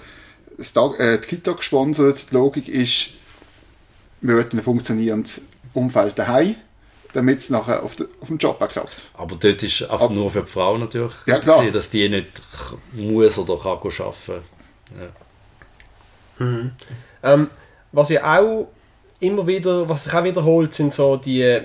[0.56, 3.10] das Tag, äh, die Kita gesponsert, die Logik ist,
[4.20, 5.40] wir wollen ein funktionierendes
[5.72, 6.56] Umfeld daheim,
[7.12, 9.10] damit es nachher auf, de, auf dem Job auch klappt.
[9.14, 11.58] Aber dort ist einfach nur für die Frau natürlich, ja, klar.
[11.58, 12.42] Gewesen, dass die nicht
[12.92, 14.44] muss oder kann arbeiten.
[16.38, 16.44] Ja.
[16.44, 16.72] Mhm.
[17.22, 17.50] Ähm,
[17.92, 18.68] was ja auch
[19.20, 21.60] immer wieder, was sich auch wiederholt, sind so die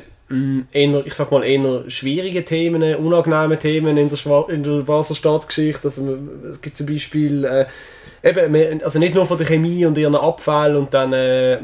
[0.71, 5.15] eher, ich sag mal, eher schwierige Themen, unangenehme Themen in der, Schwa in der Basler
[5.15, 5.87] Staatsgeschichte.
[5.87, 7.65] Also, es gibt zum Beispiel äh,
[8.23, 11.59] eben, also nicht nur von der Chemie und ihren Abfall und dann, äh,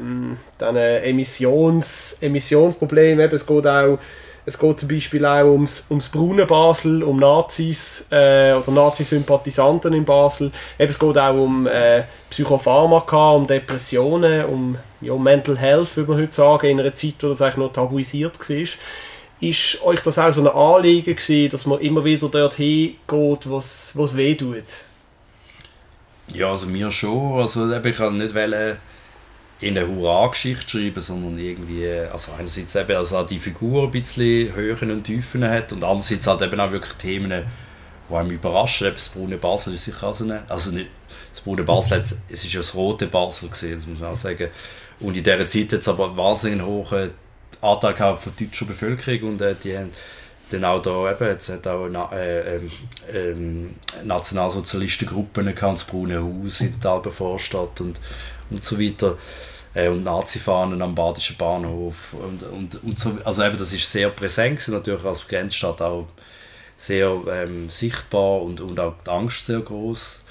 [0.57, 3.99] dann äh, Emissions, Emissionsprobleme, eben, es geht auch
[4.45, 10.05] es geht zum Beispiel auch ums, ums braune Basel, um Nazis äh, oder Nazi-Sympathisanten in
[10.05, 10.51] Basel.
[10.79, 16.21] Eben, es geht auch um äh, Psychopharmaka, um Depressionen, um ja, Mental Health, würde man
[16.21, 18.67] heute sagen, in einer Zeit, wo das eigentlich noch tabuisiert war.
[19.41, 23.57] Ist euch das auch so ein Anliegen gewesen, dass man immer wieder dorthin geht, wo
[23.57, 24.63] es weh tut?
[26.33, 27.39] Ja, also mir schon.
[27.39, 28.77] Also ich kann nicht wollen
[29.61, 34.91] in eine Hurra-Geschichte schreiben, sondern irgendwie, also einerseits eben, also die Figur ein bisschen Höhen
[34.91, 37.43] und Tiefen hat und andererseits halt eben auch wirklich Themen,
[38.09, 38.87] die einem überraschen.
[38.87, 40.89] Eben das braune Basel ist sicher auch so eine, also nicht,
[41.31, 44.49] das braune Basel, es ist ja das rote Basel gesehen, das muss man auch sagen.
[44.99, 47.11] Und in dieser Zeit es aber wahnsinnig hohen
[47.61, 49.91] Anteil von deutscher Bevölkerung und äh, die haben
[50.49, 52.71] dann auch da eben, es hat auch na, äh, ähm,
[53.11, 57.99] ähm, Nationalsozialistengruppen das Braune Haus in der Talber Vorstadt und,
[58.49, 59.17] und so weiter
[59.73, 64.09] äh, und Nazi-Fahnen am Badischen Bahnhof und, und, und so, also eben das ist sehr
[64.09, 66.07] präsent natürlich als Grenzstadt auch
[66.77, 70.21] sehr ähm, sichtbar und, und auch die Angst sehr groß.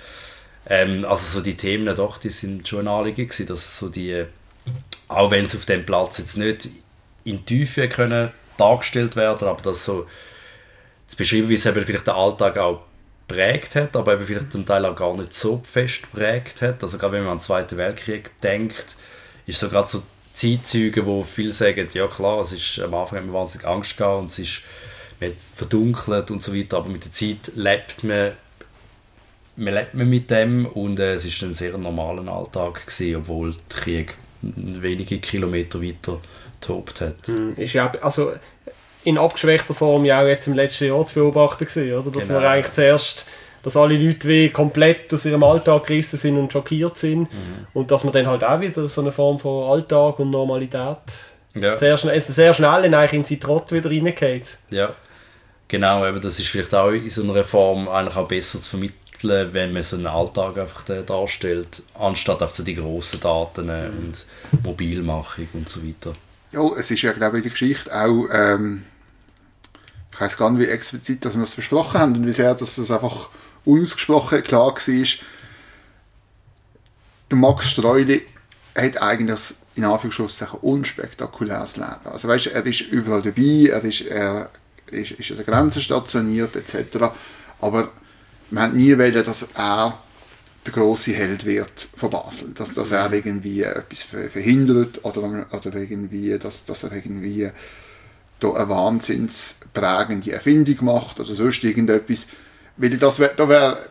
[0.66, 4.24] Ähm, also so die Themen doch, die sind schon ein Anliegen gewesen, dass so die,
[5.08, 6.68] auch wenn es auf dem Platz jetzt nicht
[7.24, 10.06] in Tiefe können dargestellt werden, aber das so
[11.06, 12.82] zu beschreiben, wie es eben vielleicht den Alltag auch
[13.26, 16.82] prägt hat, aber eben vielleicht zum Teil auch gar nicht so fest prägt hat.
[16.82, 18.96] Also gerade wenn man an den Zweiten Weltkrieg denkt,
[19.46, 23.26] ist so gerade so Zeitzeuge, wo viele sagen, ja klar, es ist am Anfang hat
[23.26, 24.62] man wahnsinnig Angst gehabt und es ist
[25.20, 28.32] man verdunkelt und so weiter, aber mit der Zeit lebt man,
[29.56, 33.52] man lebt man mit dem und äh, es ist ein sehr normaler Alltag gewesen, obwohl
[33.52, 36.20] der Krieg wenige Kilometer weiter
[36.60, 37.26] tobt hat.
[37.26, 38.32] Hm, ist ja, also
[39.04, 42.10] in abgeschwächter Form ja auch jetzt im letzten Jahr zu beobachten gewesen, oder?
[42.10, 42.40] Dass Genau.
[42.40, 43.26] man eigentlich zuerst,
[43.62, 47.66] dass alle Leute wie komplett aus ihrem Alltag gerissen sind und schockiert sind Mhm.
[47.74, 50.96] und dass man dann halt auch wieder so eine Form von Alltag und Normalität
[51.54, 51.74] Ja.
[51.74, 54.58] sehr schnell, also sehr schnell in, in seinen Trott wieder reingeht.
[54.70, 54.94] Ja,
[55.68, 58.98] genau, eben, das ist vielleicht auch in so einer Form eigentlich auch besser zu vermitteln,
[59.24, 64.26] wenn man so einen Alltag einfach darstellt, anstatt auf so die grossen Daten äh, und
[64.64, 66.14] Mobilmachung und so weiter.
[66.52, 68.84] Ja, es ist ja, glaube ich, in der Geschichte auch, ähm,
[70.12, 72.78] ich weiß gar nicht, wie explizit dass wir es besprochen haben und wie sehr dass
[72.78, 73.28] es einfach
[73.64, 75.04] unausgesprochen klar war.
[77.30, 78.22] Der Max Streuli
[78.74, 82.06] hat eigentlich in Anführungszeichen unspektakuläres Leben.
[82.06, 84.50] Also weißt, er ist überall dabei, er ist, er
[84.90, 87.12] ist, ist an der Grenze stationiert etc.
[87.60, 87.90] Aber
[88.50, 89.98] wir haben nie wollen, dass er
[90.66, 92.50] der große Held wird von Basel.
[92.54, 97.50] Dass, dass er irgendwie etwas ver- verhindert oder, oder irgendwie, dass, dass er irgendwie
[98.40, 102.26] da eine wahnsinnsprägende Erfindung macht oder sonst irgendetwas.
[102.76, 103.88] Weil das wär, da wäre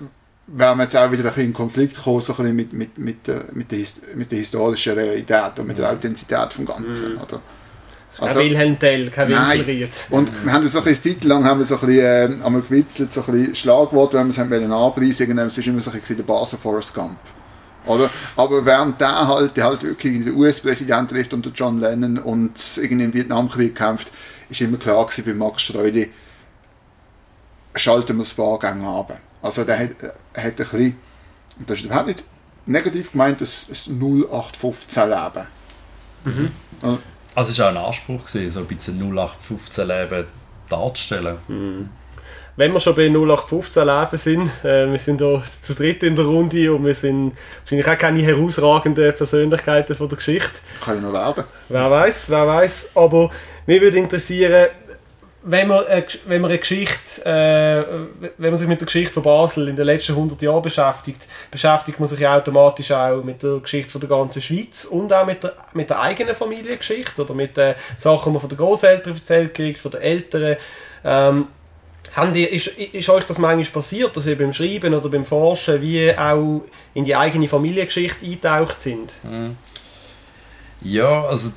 [0.48, 2.98] wär wir jetzt auch wieder ein bisschen in Konflikt gekommen, so ein bisschen mit, mit,
[2.98, 3.80] mit, der, mit, der,
[4.15, 7.17] mit der historischen Realität und mit der Authentizität vom Ganzen.
[7.17, 7.41] Oder?
[8.17, 9.30] Kein Also- Wilhelm Tell, kein.
[9.30, 9.89] Winkelried.
[10.10, 12.45] Und wir haben das so ein bisschen Zeit lang haben wir so ein bisschen, äh,
[12.45, 15.67] einmal gewitzelt, so ein bisschen Schlagwort, wenn wir es haben wollen anpreisen, irgendwann, es ist
[15.67, 17.17] immer so ein bisschen der Basel Forrest Gump.
[17.86, 18.10] Oder?
[18.36, 22.51] Aber während der halt, der halt wirklich den US-Präsident trifft und der John Lennon und
[22.77, 24.12] irgendwie im Vietnamkrieg kämpft,
[24.49, 26.12] ist immer klar gewesen bei Max Streuli,
[27.75, 29.17] schalten wir das Bar gegen runter.
[29.41, 29.89] Also der hat,
[30.34, 30.95] er hat ein bisschen,
[31.60, 32.23] und das ist überhaupt nicht
[32.65, 35.47] negativ gemeint, ein, ein 0815 Leben.
[37.38, 40.26] Also es war auch ein Anspruch, gewesen, so ein bisschen 0815-Leben
[40.67, 41.38] darzustellen.
[42.56, 46.26] Wenn wir schon bei 0815 Leben sind, äh, wir sind hier zu dritt in der
[46.26, 50.62] Runde und wir sind wahrscheinlich auch keine herausragenden Persönlichkeiten von der Geschichte.
[50.84, 51.43] Kann ja noch werden.
[51.69, 52.89] Wer weiß, wer weiß.
[52.95, 53.30] Aber
[53.67, 54.69] mich würde interessieren,
[55.43, 59.23] wenn man, Gesch- wenn man eine Geschichte, äh, wenn man sich mit der Geschichte von
[59.23, 63.91] Basel in den letzten 100 Jahren beschäftigt, beschäftigt man sich automatisch auch mit der Geschichte
[63.91, 67.76] von der ganzen Schweiz und auch mit der, mit der eigenen Familiengeschichte oder mit den
[67.97, 70.58] Sachen, die man von den Großeltern erzählt kriegt, von den Eltern.
[71.06, 71.47] Ähm,
[72.34, 76.17] die, ist, ist euch das manchmal passiert, dass ihr beim Schreiben oder beim Forschen wie
[76.17, 76.62] auch
[76.95, 79.13] in die eigene Familiengeschichte eingetaucht sind?
[80.82, 81.52] Ja, also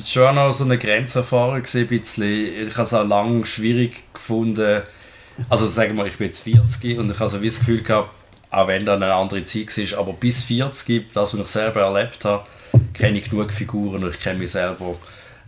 [0.00, 2.68] das war schon noch so eine Grenzerfahrung gewesen, ein bisschen.
[2.68, 4.82] Ich habe es auch lange schwierig gefunden.
[5.48, 8.10] Also sagen wir, ich bin jetzt 40 und ich habe so wie das Gefühl gehabt,
[8.50, 12.24] auch wenn dann eine andere Zeit war, aber bis 40, das, was ich selber erlebt
[12.24, 12.44] habe,
[12.94, 14.96] kenne ich genug Figuren und ich kenne mich selber,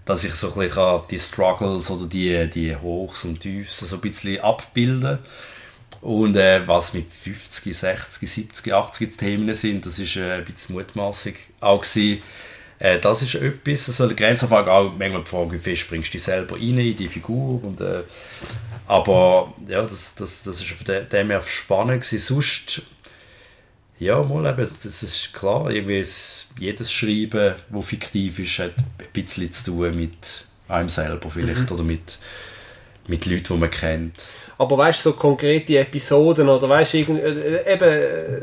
[0.04, 4.02] dass ich so ein bisschen die Struggles oder die, die Hochs und Tiefs so ein
[4.02, 5.18] bisschen abbilden
[6.00, 10.74] und äh, was mit 50, 60, 70, 80 Themen sind, das ist äh, ein bisschen
[10.74, 12.22] mutmaßig auch gewesen.
[12.82, 16.12] Äh, das ist etwas, so eine Grenzerfahrung, auch manchmal die Frage, wie fest bringst du
[16.12, 18.02] dich selber rein in die Figur und äh,
[18.88, 22.18] aber ja, das, das, das ist auf de- dem her spannend gewesen.
[22.18, 22.82] Sonst
[24.00, 29.06] ja, mal eben, das ist klar, irgendwie ist jedes Schreiben, das fiktiv ist, hat ein
[29.12, 32.18] bisschen zu tun mit einem selber vielleicht oder mit,
[33.06, 34.24] mit Leuten, die man kennt.
[34.58, 38.40] Aber weißt du, so konkrete Episoden oder weißt du, irgend- äh, eben, äh,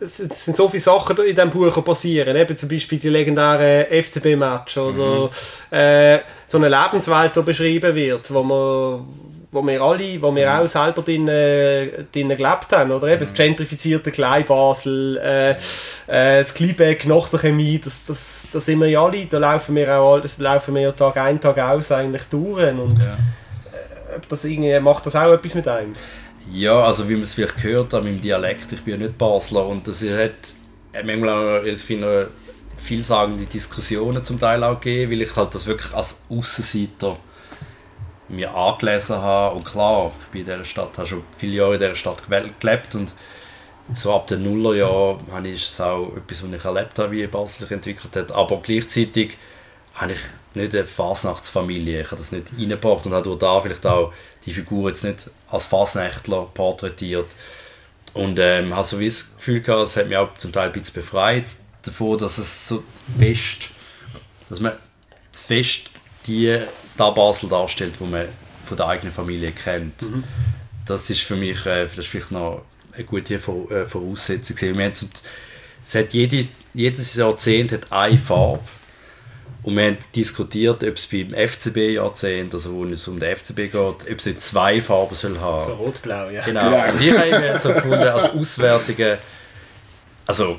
[0.00, 2.36] es es sind so viele Sachen in diesem Buch passieren.
[2.36, 5.30] Eben zum Beispiel die legendären FCB-Match oder
[5.70, 9.04] äh, so eine Lebenswelt, die beschrieben wird, wo wir,
[9.50, 12.90] wo wir alle, wo wir auch selber drin, äh, drin gelebt haben.
[12.92, 18.66] Oder eben das gentrifizierte Kleinbasel, äh, äh, das Kleinbeck nach der Chemie, das, das, das
[18.66, 21.90] sind wir ja alle, da laufen wir auch das laufen wir Tag ein, Tag aus
[21.92, 22.68] eigentlich durch.
[22.72, 23.16] Und Ja.
[24.16, 25.94] ob das irgendwie, macht das auch etwas mit einem?
[26.50, 29.66] Ja, also wie man es vielleicht gehört an meinem Dialekt, ich bin ja nicht Basler
[29.66, 30.54] und das hat
[30.94, 32.30] hat manchmal auch, finde,
[32.76, 37.16] vielsagende Diskussionen zum Teil auch gegeben, weil ich halt das wirklich als Aussenseiter
[38.28, 39.56] mir angelesen habe.
[39.56, 42.24] Und klar, ich bin in dieser Stadt, habe schon viele Jahre in dieser Stadt
[42.60, 43.14] gelebt und
[43.94, 47.62] so ab den Nullerjahren habe ich es auch etwas, was ich erlebt habe, wie Basel
[47.62, 49.36] sich entwickelt hat, aber gleichzeitig
[49.94, 50.20] habe ich
[50.56, 52.02] nicht eine Fasnachtsfamilie.
[52.02, 54.12] Ich habe das nicht reingebracht und habe da vielleicht auch
[54.44, 57.26] die Figur jetzt nicht als Fasnächtler porträtiert.
[58.14, 60.72] Und ähm, habe so wie das Gefühl gehabt, es hat mich auch zum Teil ein
[60.72, 61.46] bisschen befreit
[61.82, 62.82] davon, dass es so
[63.18, 63.70] fest,
[64.48, 64.72] dass man
[65.30, 65.90] das Fest
[66.26, 66.56] die
[66.96, 68.28] da Basel darstellt, wo man
[68.64, 70.02] von der eigenen Familie kennt.
[70.02, 70.24] Mhm.
[70.86, 74.56] Das ist für mich äh, das ist vielleicht noch eine gute äh, Voraussetzung.
[74.60, 78.60] Wir haben, es hat jede, jedes Jahrzehnt hat eine Farbe
[79.64, 83.74] und wir haben diskutiert, ob es beim FCB-Jahrzehnt, also wo es um den FCB geht,
[83.74, 85.64] ob es nicht zwei Farben soll haben.
[85.64, 86.44] So rot-blau, ja.
[86.44, 86.66] Genau.
[86.66, 89.18] Und ich habe so gefunden, als Auswärtige,
[90.26, 90.58] also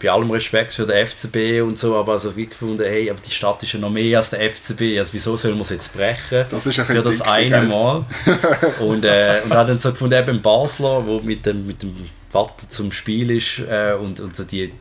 [0.00, 3.30] bei allem Respekt für den FCB und so, aber also wie gefunden, hey, aber die
[3.30, 6.44] Stadt ist ja noch mehr als der FCB, also wieso soll man es jetzt brechen?
[6.50, 8.04] Das ist für das eine Mal.
[8.80, 12.68] und, äh, und habe dann so gefunden, eben Basler, wo mit dem, mit dem Vater
[12.68, 14.72] zum Spiel ist äh, und, und so die,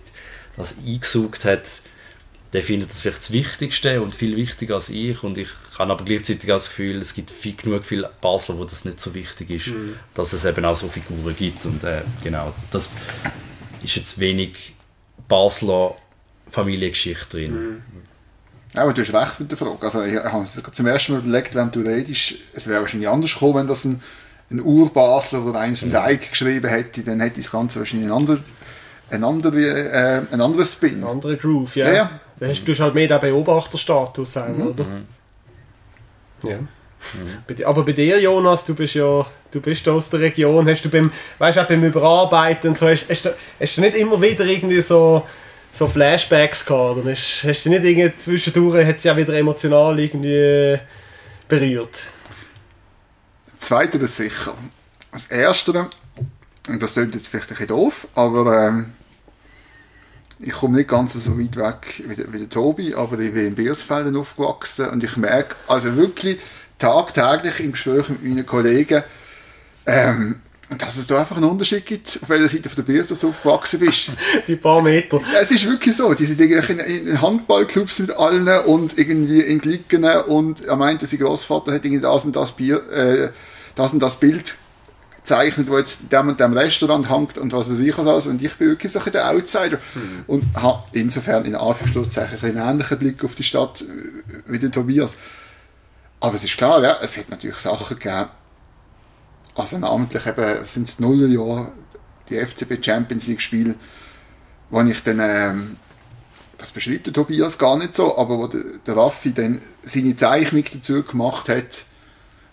[0.58, 1.64] das eingesucht hat,
[2.54, 6.06] der findet das vielleicht das Wichtigste und viel wichtiger als ich und ich habe aber
[6.06, 9.68] gleichzeitig das Gefühl, es gibt viel, genug viele Basler, wo das nicht so wichtig ist,
[9.68, 9.96] mhm.
[10.14, 12.90] dass es eben auch so Figuren gibt und äh, genau, das
[13.84, 14.76] ist jetzt wenig
[15.28, 15.96] Basler
[16.50, 17.54] Familiengeschichte drin.
[17.54, 17.82] Mhm.
[18.76, 19.82] Ja, aber du hast recht mit der Frage.
[19.82, 23.34] Also ich habe es zum ersten Mal überlegt, wenn du redest, es wäre wahrscheinlich anders
[23.34, 24.02] gekommen, wenn das ein,
[24.50, 26.04] ein Ur-Basler oder eines mit ja.
[26.04, 28.40] Eik geschrieben hätte, dann hätte das Ganze wahrscheinlich ein, anderer,
[29.10, 31.04] ein, andere, äh, ein anderes Spin.
[31.04, 31.94] Ein anderer Groove, ja.
[31.94, 34.68] ja, Du hast halt mehr den Beobachterstatus, mhm.
[34.68, 34.84] oder?
[34.84, 35.06] Mhm.
[36.44, 36.58] Ja.
[36.58, 37.66] Mhm.
[37.66, 41.12] Aber bei dir, Jonas, du bist ja du bist aus der Region, hast du beim,
[41.38, 44.82] weißt, auch beim Überarbeiten und so, hast, hast, du, hast du nicht immer wieder irgendwie
[44.82, 45.28] so,
[45.72, 46.98] so Flashbacks gehabt?
[46.98, 50.80] Oder hast, hast du nicht irgendwie zwischendurch, hat es ja wieder emotional irgendwie
[51.48, 52.08] berührt?
[53.46, 54.54] Das Zweite das sicher.
[55.12, 55.88] Das Erste,
[56.68, 58.94] und das klingt jetzt vielleicht ein bisschen doof, aber ähm,
[60.40, 63.48] ich komme nicht ganz so weit weg wie der, wie der Tobi, aber ich bin
[63.48, 66.40] in Biersfelden aufgewachsen und ich merke also wirklich
[66.80, 69.04] tagtäglich im Gespräch mit meinen Kollegen,
[69.86, 70.42] ähm,
[70.78, 73.80] dass es da einfach einen Unterschied gibt, auf welcher Seite von der Bierste du aufgewachsen
[73.80, 74.12] bist.
[74.48, 75.20] Die paar Meter.
[75.40, 76.14] Es ist wirklich so.
[76.14, 81.20] Die sind in, in Handballclubs mit allen und irgendwie in Glicken und er meinte, sein
[81.20, 83.30] Großvater hat irgendwie das und das Bier, äh,
[83.76, 84.56] das und das Bild
[85.24, 88.28] gezeichnet, wo jetzt dem und dem Restaurant hängt und was weiß ich was alles.
[88.28, 89.80] Und ich bin wirklich so ein der Outsider.
[89.96, 90.24] Mhm.
[90.28, 93.86] Und habe insofern in Anführungszeichen einen ähnlichen Blick auf die Stadt äh,
[94.46, 95.18] wie der Tobias.
[96.20, 98.28] Aber es ist klar, ja, es hat natürlich Sachen gegeben,
[99.56, 101.72] also namentlich eben sind es Nullerjahre,
[102.30, 103.76] die FCB Champions League Spiele,
[104.70, 105.78] wo ich dann, ähm,
[106.58, 110.64] das beschreibt der Tobias gar nicht so, aber wo der, der Raffi dann seine Zeichnung
[110.74, 111.86] dazu gemacht hat,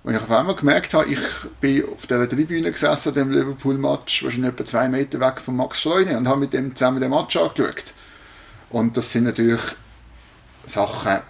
[0.02, 1.20] und ich auf einmal gemerkt habe, ich
[1.60, 6.16] bin auf der Tribüne gesessen, dem Liverpool-Match, wahrscheinlich etwa zwei Meter weg von Max Schleune
[6.16, 7.94] und habe mit dem zusammen den Match angeschaut.
[8.70, 9.60] Und das sind natürlich
[10.66, 11.20] Sachen,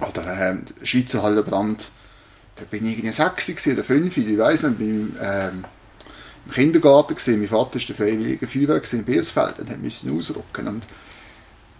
[0.00, 1.90] oder äh, Schweizer Hallenbrand,
[2.56, 5.64] da bin ich irgendwie sechs oder fünf, ich weiß nicht, bin ähm,
[6.46, 7.40] im Kindergarten gesehen.
[7.40, 10.68] Mein Vater war der freiwillige Feuerwehr in Biersfeld und musste ausrücken.
[10.68, 10.86] Und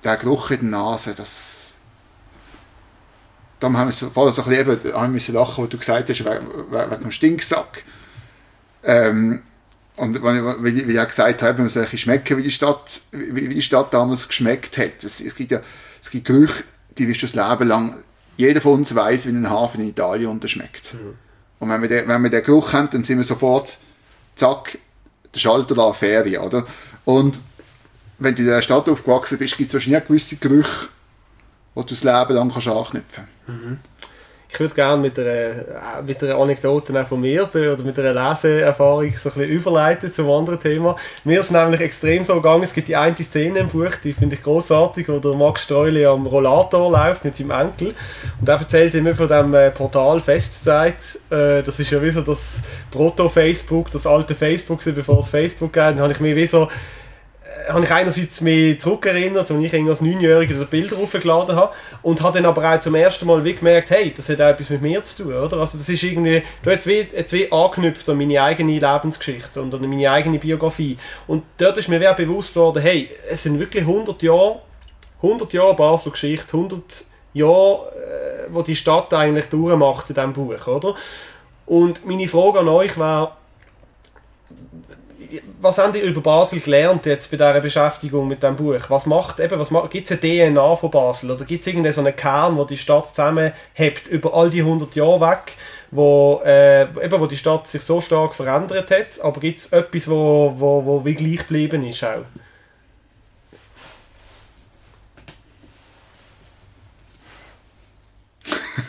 [0.03, 1.64] der Geruch in der Nase, das
[3.65, 6.25] da haben wir so, vorher so ein bisschen haben wir lachen, wo du gesagt hast,
[6.25, 7.83] wegen, wegen dem Stinksack.
[8.85, 9.43] Ähm,
[9.97, 13.55] und wie ich, wie ich gesagt habe, man soll schmecken, wie die Stadt, wie, wie
[13.55, 15.03] die Stadt damals geschmeckt hat.
[15.03, 15.61] Es, es gibt ja,
[16.03, 16.65] es gibt Gerüche,
[16.99, 17.97] die wirst du das Leben lang
[18.37, 20.95] jeder von uns weiß, wie ein Hafen in Italien unterschmeckt.
[20.95, 21.15] Mhm.
[21.61, 23.79] Und wenn wir, den, wenn wir den Geruch haben, dann sind wir sofort,
[24.35, 24.77] zack,
[25.33, 26.67] der Schalter da Ferien, oder?
[27.05, 27.41] Und
[28.19, 30.89] wenn du in der Stadt aufgewachsen bist, gibt es wahrscheinlich gewisse Gerüche,
[31.77, 33.29] die du das Leben lang kannst anknüpfen.
[33.47, 33.79] Mhm.
[34.55, 39.31] Ich würde gerne mit einer, mit einer Anekdote von mir oder mit einer Leseerfahrung so
[39.31, 40.95] ein bisschen überleiten zum anderen Thema.
[41.25, 44.37] Mir ist nämlich extrem so gegangen, es gibt die eine Szene im Buch, die finde
[44.37, 47.95] ich großartig, wo der Max Streuli am Rollator läuft mit seinem Enkel
[48.39, 51.19] und er erzählt immer von dem äh, Portal Festzeit.
[51.31, 55.97] Äh, das ist ja wie so das Proto-Facebook, das alte Facebook, bevor es Facebook gab.
[55.97, 56.69] Dann habe ich mir wie so
[57.69, 61.73] habe ich einerseits mich zurückerinnert, als ich als Neunjähriger Bilder hochgeladen habe
[62.03, 64.71] und habe dann aber auch zum ersten Mal wie gemerkt, hey, das hat auch etwas
[64.71, 65.59] mit mir zu tun, oder?
[65.59, 69.75] Also das ist irgendwie, du hast wie, jetzt wie angeknüpft an meine eigene Lebensgeschichte und
[69.75, 73.85] an meine eigene Biografie und dort ist mir wie bewusst worden, hey, es sind wirklich
[73.85, 74.61] 100 Jahre,
[75.23, 80.67] 100 Jahre Basler Geschichte, 100 Jahre, äh, wo die Stadt eigentlich durchmacht in diesem Buch,
[80.67, 80.95] oder?
[81.67, 83.39] Und meine Frage an euch war,
[85.61, 88.81] was habt ihr über Basel gelernt jetzt bei dieser Beschäftigung mit dem Buch?
[88.89, 92.01] Was macht eben, was gibt es eine DNA von Basel oder gibt es irgendeinen so
[92.01, 95.53] einen Kern, wo die Stadt zusammenhält über all die 100 Jahre weg,
[95.91, 100.09] wo, äh, eben, wo die Stadt sich so stark verändert hat, aber gibt es etwas,
[100.09, 102.25] wo, wo, wo wie gleich geblieben ist auch?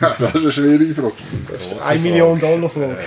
[0.00, 1.12] das ist eine schwierige Frage.
[1.50, 2.98] Das ist eine Million Dollar Frage.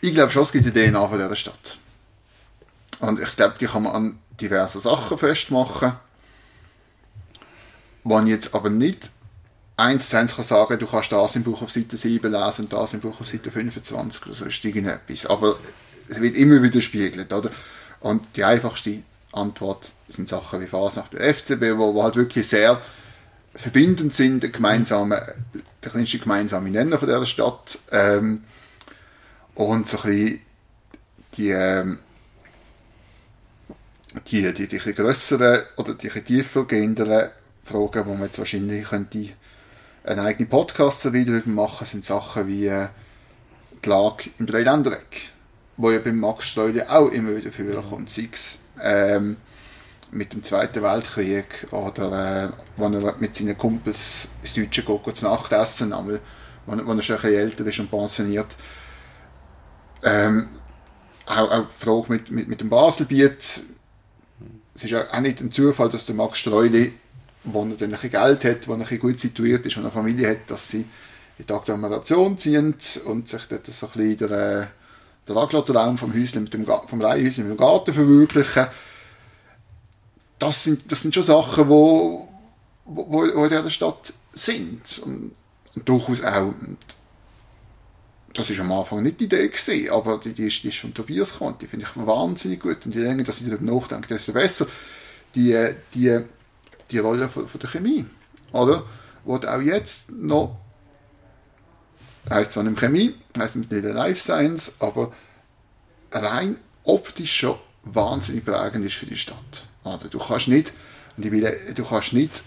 [0.00, 1.78] Ich glaube schon, es gibt DNA von dieser Stadt.
[3.00, 5.92] Und ich glaube, die kann man an diversen Sachen festmachen.
[8.02, 9.10] Wo ich jetzt aber nicht
[9.80, 12.72] eins zu eins kann sagen, du kannst das im Buch auf Seite 7 lesen und
[12.72, 15.26] das im Buch auf Seite 25 oder so, ist irgendetwas.
[15.26, 15.58] Aber
[16.08, 17.50] es wird immer wieder gespiegelt, oder?
[18.00, 22.80] Und die einfachste Antwort sind Sachen wie Fasnacht und FCB, wo, wo halt wirklich sehr
[23.54, 25.34] verbindend sind, der, gemeinsame,
[25.82, 27.78] der kleinste gemeinsame Nenner von dieser Stadt.
[27.90, 28.44] Ähm,
[29.54, 30.40] und so ein bisschen
[31.36, 31.98] die, ähm,
[34.26, 37.30] die, die, die grösseren oder die tiefer gehenderen
[37.64, 39.28] Fragen, wo man jetzt wahrscheinlich könnte
[40.04, 42.88] einen eigenen Podcast so wieder machen, sind Sachen wie äh,
[43.84, 45.28] die Lage im Dreiländereck,
[45.76, 49.36] wo ja beim Max Streuli auch immer wieder vorkommt, sei es ähm,
[50.12, 55.24] mit dem Zweiten Weltkrieg oder äh, wenn er mit seinen Kumpels ins Deutsche geht, zu
[55.24, 56.20] Nacht essen, einmal,
[56.66, 58.56] wenn, wenn er schon ein bisschen älter ist und pensioniert.
[60.02, 60.50] Ähm,
[61.26, 63.62] auch, auch die Frage mit, mit, mit dem Baselbiet.
[64.74, 66.92] Es ist ja auch nicht ein Zufall, dass der Max Streuli,
[67.44, 69.80] wo er dann ein bisschen Geld hat, wo er ein bisschen gut situiert ist, wo
[69.80, 70.86] er eine Familie hat, dass sie
[71.38, 74.68] in die Agglomeration ziehen und sich dort so ein bisschen der,
[75.28, 76.48] der Raum vom Häuschen
[76.88, 78.66] vom Leihhäuschen mit dem Garten verwirklichen.
[80.40, 82.26] Das sind, das sind schon Sachen, wo,
[82.86, 85.34] wo, wo in dieser Stadt sind und,
[85.76, 86.46] und durchaus auch.
[86.46, 86.78] Und
[88.34, 90.94] das ist am Anfang nicht die Idee gewesen, aber die, die, ist, die ist von
[90.94, 91.56] Tobias gekommen.
[91.60, 92.86] Die finde ich wahnsinnig gut.
[92.86, 94.66] Und je länger dass ich darüber nachdenke, desto besser.
[95.34, 95.56] Die,
[95.94, 96.20] die,
[96.90, 98.06] die Rolle von, von der Chemie,
[98.52, 98.84] oder?
[99.24, 100.58] Wo auch jetzt noch,
[102.28, 105.12] heißt zwar nicht Chemie, heißt nicht Life Science, aber
[106.10, 109.68] rein optisch schon wahnsinnig prägend ist für die Stadt.
[109.84, 110.72] Also du kannst nicht,
[111.16, 112.42] und ich will, du kannst nicht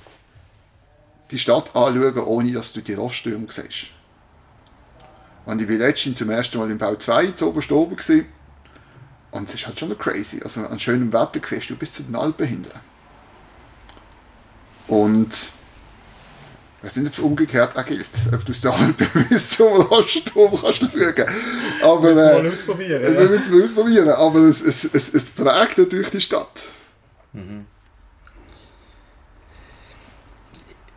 [1.32, 3.88] die Stadt anschauen, ohne dass du die Roststürme siehst.
[5.46, 8.26] Und ich war letztens zum ersten Mal im Bau 2 zu oberst oben gewesen.
[9.32, 10.40] Und es ist halt schon noch crazy.
[10.44, 12.80] Also an schönem Wetter siehst du bis zu den Alpen hinten.
[14.88, 15.30] Und
[16.78, 18.08] ich weiß nicht, ob es umgekehrt auch gilt.
[18.34, 21.26] Ob du aus den Alpen bis zum Rostturm kannst schauen.
[21.82, 23.02] Aber, Müssen wir äh, mal ausprobieren.
[23.02, 23.30] wir Ja.
[23.30, 24.10] müssen es ausprobieren.
[24.10, 26.62] Aber es, es, es, es prägt natürlich die Stadt.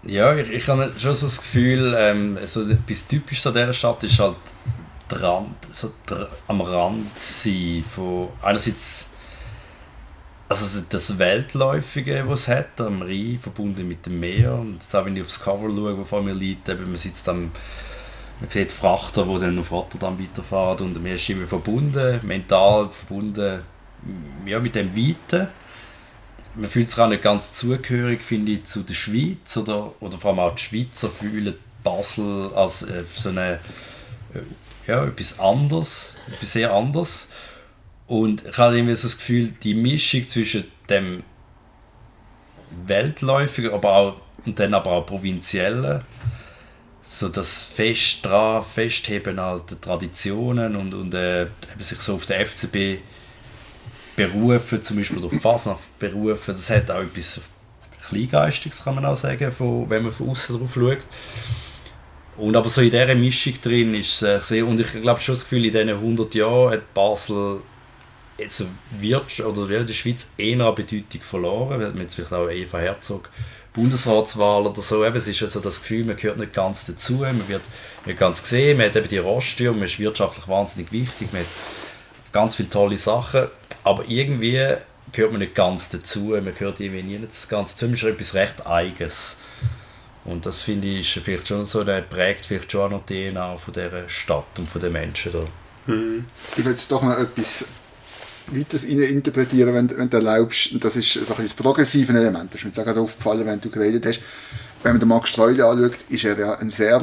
[0.05, 4.05] Ja, ich, ich habe schon so das Gefühl, ähm, so etwas Typisches an dieser Stadt
[4.05, 4.37] ist halt
[5.11, 9.07] der so der, am Rand sein von einerseits
[10.49, 14.55] also das Weltläufige, was es hat, am Rhein, verbunden mit dem Meer.
[14.55, 17.29] Und jetzt auch wenn ich aufs Cover schaue, wo vor mir liegt, eben, man sitzt
[17.29, 17.51] am
[18.41, 23.63] man sieht Frachter, die dann auf Rotterdam weiterfahren und man ist immer verbunden, mental verbunden
[24.45, 25.49] ja, mit dem Weiten
[26.57, 30.31] man fühlt sich auch nicht ganz zugehörig, finde ich, zu der Schweiz oder, oder vor
[30.31, 33.61] allem auch die Schweizer fühlen Basel als äh, so eine,
[34.35, 34.41] äh,
[34.87, 37.29] ja, etwas anderes, etwas sehr anderes.
[38.07, 41.23] Und ich habe irgendwie so das Gefühl, die Mischung zwischen dem
[42.87, 46.03] Weltläufigen, aber auch, und dann aber auch Provinziellen,
[47.03, 51.47] so das Fest dran, Festheben an den Traditionen und, und äh,
[51.79, 53.03] sich so auf den FCB
[54.17, 57.41] berufen, zum Beispiel durch Fasnacht berufen, das hat auch etwas
[58.09, 60.99] Kleingeistiges, kann man auch sagen, von, wenn man von außen drauf schaut.
[62.37, 65.35] Und aber so in dieser Mischung drin ist es äh, sehr, und ich glaube schon
[65.35, 67.61] das Gefühl, in diesen 100 Jahren hat Basel
[68.39, 68.65] jetzt
[68.99, 71.83] wird oder ja, die Schweiz eher an Bedeutung verloren.
[71.83, 73.31] Haben jetzt vielleicht auch Eva Herzog
[73.73, 75.05] Bundesratswahl oder so.
[75.05, 77.63] Eben, es ist also das Gefühl, man gehört nicht ganz dazu, man wird
[78.05, 81.49] nicht ganz gesehen, man hat eben die Roststürme, man ist wirtschaftlich wahnsinnig wichtig, man hat
[82.33, 83.49] ganz viele tolle Sachen,
[83.87, 84.61] aber irgendwie
[85.13, 88.35] gehört man nicht ganz dazu, man gehört irgendwie nie das Ganze dazu, man ist etwas
[88.35, 89.37] recht Eigenes.
[90.25, 93.31] Und das finde ich ist vielleicht schon so, der prägt vielleicht schon auch noch die
[93.31, 95.45] DNA von dieser Stadt und von den Menschen da.
[96.57, 97.67] Ich will jetzt doch noch etwas
[98.49, 100.73] weiteres interpretieren, wenn, wenn du erlaubst.
[100.73, 102.53] Und das ist so ein das progressive Element.
[102.53, 104.21] Das ist mir jetzt auch gerade aufgefallen, wenn du geredet hast.
[104.83, 107.01] Wenn man den Max Streuli anschaut, ist er ja ein sehr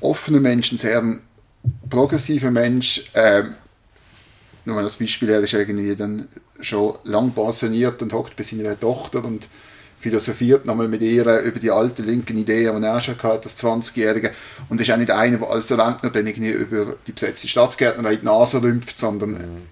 [0.00, 1.02] offener Mensch, ein sehr
[1.90, 3.04] progressiver Mensch.
[3.12, 3.56] Ähm,
[4.64, 6.28] nur mal als Beispiel, er ist irgendwie dann
[6.60, 9.48] schon lang pensioniert und hockt bei seiner Tochter und
[9.98, 14.30] philosophiert nochmal mit ihr über die alten linken Ideen, die er schon hatte als 20-Jähriger.
[14.68, 18.24] Und ist auch nicht einer, der als Rentner dann irgendwie über die besetzte Stadtgärtnerei die
[18.24, 19.62] Nase rümpft, sondern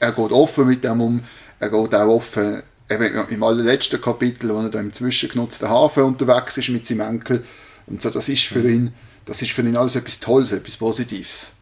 [0.00, 1.24] er geht offen mit dem um.
[1.60, 6.58] Er geht auch offen eben im allerletzten Kapitel, wo er da im zwischengenutzten Hafen unterwegs
[6.58, 7.44] ist mit seinem Enkel.
[7.86, 8.92] Und so, das ist für ihn,
[9.24, 11.52] das ist für ihn alles etwas Tolles, etwas Positives.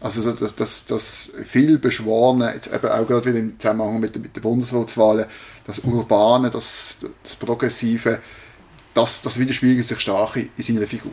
[0.00, 4.14] Also so, dass, dass, dass viel Beschworene, jetzt eben auch gerade wieder im Zusammenhang mit,
[4.14, 5.26] den- mit den Bundesratswahlen,
[5.66, 8.18] das Urbane, das, das Progressive,
[8.94, 11.12] das, das widerspiegelt sich stark in, in seiner Figur.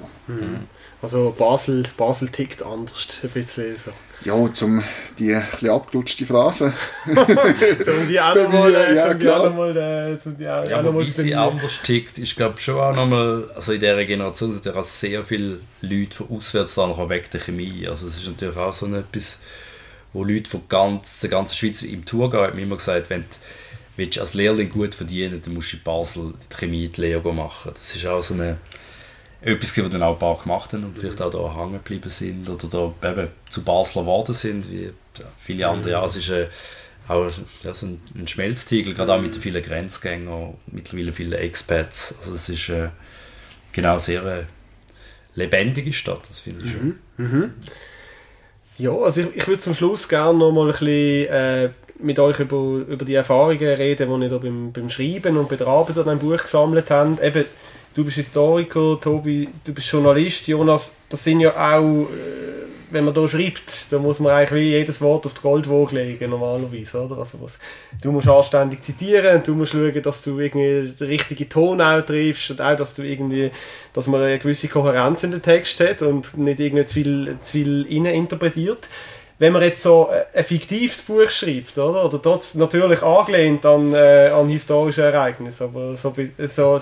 [1.02, 3.92] Also Basel, Basel tickt anders, ein bisschen so.
[4.26, 4.84] Ja, zum
[5.18, 6.74] die bisschen abgelutschte Phrase.
[7.06, 9.50] Um die auch Zu nochmal, bemühen, äh, ja, um die auch klar.
[9.50, 12.94] nochmal, äh, um die auch, Ja, auch mal sie anders tickt, ist glaube schon auch
[12.94, 17.08] nochmal, also in dieser Generation sind ja auch sehr viele Leute von auswärts da noch
[17.08, 17.88] weg der Chemie.
[17.88, 19.40] Also es ist natürlich auch so etwas,
[20.12, 23.24] wo Leute von ganz, der ganzen Schweiz im Tourgehen haben immer gesagt, wenn
[23.96, 27.72] du als Lehrling gut verdienen, dann musst du in Basel die Chemie die Lehre machen.
[27.74, 28.58] Das ist auch so eine
[29.42, 32.50] etwas, was dann auch ein paar gemacht haben und vielleicht auch da hängen geblieben sind
[32.50, 34.92] oder da eben zu Basler geworden sind, wie
[35.40, 35.92] viele andere.
[35.92, 36.48] Ja, es ist äh,
[37.08, 37.32] auch
[37.64, 42.16] ja, so ein, ein Schmelztiegel, gerade auch mit den vielen Grenzgängern, mittlerweile viele Expats.
[42.20, 42.90] Also es ist äh,
[43.72, 44.44] genau sehr äh,
[45.36, 47.00] lebendige Stadt, das finde ich schon.
[48.78, 51.70] Ja, also ich, ich würde zum Schluss gerne noch mal ein bisschen äh,
[52.02, 55.58] mit euch über, über die Erfahrungen reden, die ihr da beim, beim Schreiben und bei
[55.58, 57.22] der Arbeit an Buch gesammelt habt.
[57.22, 57.46] Eben,
[57.94, 62.60] du bist Historiker, Tobi, du bist Journalist, Jonas, das sind ja auch, äh,
[62.92, 66.32] wenn man da schreibt, da muss man eigentlich wie jedes Wort auf die Goldwaage legen,
[66.32, 67.20] normalerweise, oder?
[67.20, 67.60] Also was,
[68.02, 72.02] du musst anständig zitieren und du musst schauen, dass du irgendwie den richtigen Ton auch
[72.02, 73.52] triffst und auch, dass du irgendwie,
[73.94, 77.52] dass man eine gewisse Kohärenz in den Text hat und nicht irgendwie zu viel, zu
[77.52, 78.90] viel interpretiert.
[79.38, 82.06] Wenn man jetzt so äh, ein fiktives Buch schreibt, oder?
[82.06, 86.80] Oder das natürlich angelehnt an, äh, an historische Ereignisse, aber so, so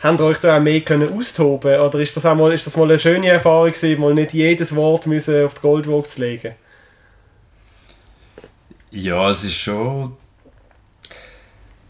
[0.00, 2.76] Habt ihr euch da auch mehr können austoben oder ist das, auch mal, ist das
[2.76, 6.54] mal eine schöne Erfahrung gewesen, mal nicht jedes Wort müssen auf die Goldwaage zu legen?
[8.90, 10.16] Ja, es ist schon.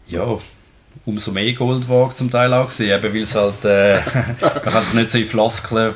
[0.07, 0.39] Ja,
[1.05, 3.63] umso mehr Goldwaage zum Teil auch gesehen, eben weil es halt.
[3.63, 3.95] Äh,
[4.41, 5.93] man kann sich nicht so in Floskeln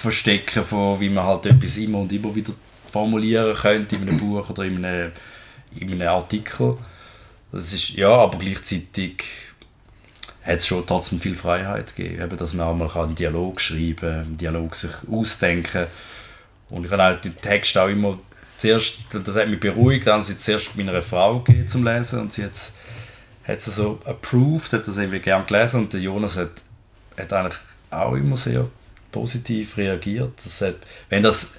[0.00, 2.52] verstecken, von wie man halt etwas immer und immer wieder
[2.90, 5.12] formulieren könnte in einem Buch oder in einem,
[5.76, 6.78] in einem Artikel.
[7.52, 9.24] Das ist, ja, aber gleichzeitig
[10.44, 13.96] hat es schon trotzdem viel Freiheit gegeben, eben, dass man auch mal einen Dialog schreiben
[13.96, 15.86] kann, einen Dialog sich ausdenken
[16.70, 18.18] und ich habe halt den Text auch immer
[18.58, 22.44] zuerst, das hat mich beruhigt, dann sie zuerst meiner Frau gegeben zum Lesen und sie
[22.44, 26.50] hat sie so approved, hat das irgendwie gern gelesen und der Jonas hat,
[27.16, 27.58] hat eigentlich
[27.90, 28.68] auch immer sehr
[29.10, 30.32] positiv reagiert.
[30.44, 30.76] Das hat,
[31.08, 31.52] wenn das,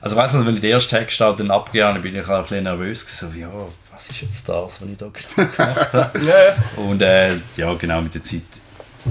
[0.00, 2.30] also weißt du, wenn ich den ersten Text auch dann abgegeben habe, bin ich auch
[2.30, 5.50] ein bisschen nervös gewesen, so wie, ja, was ist jetzt das, was ich da genau
[5.56, 6.20] gemacht habe?
[6.20, 6.56] Ja.
[6.76, 8.42] Und äh, ja, genau, mit der Zeit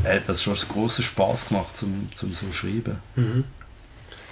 [0.03, 2.99] hat das schon einen grossen Spass gemacht, zum, zum so schreiben.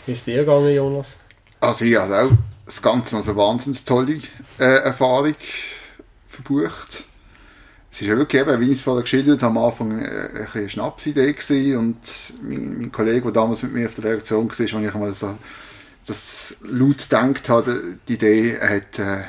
[0.06, 1.18] Wie ist dir gegangen, Jonas?
[1.60, 2.32] Also ich habe auch
[2.66, 4.20] das Ganze als eine wahnsinnig tolle
[4.60, 5.36] äh, Erfahrung
[6.28, 7.06] verbucht.
[7.92, 10.34] Es ist ja wirklich eben, wie ich es vorher geschildert habe, am Anfang äh, ein
[10.34, 11.98] bisschen eine Schnapsidee gewesen und
[12.42, 15.38] mein, mein Kollege, der damals mit mir auf der Reaktion war, als ich einmal so,
[16.06, 19.24] das laut gedacht habe, die Idee hat äh,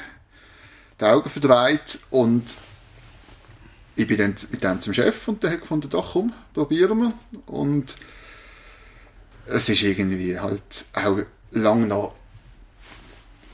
[1.00, 2.56] die Augen verdreht und
[3.96, 7.12] ich bin dann mit dem zum Chef und der hat gefunden, doch komm, probieren wir.
[7.46, 7.96] Und
[9.46, 11.18] es ist irgendwie halt auch
[11.52, 12.16] lang noch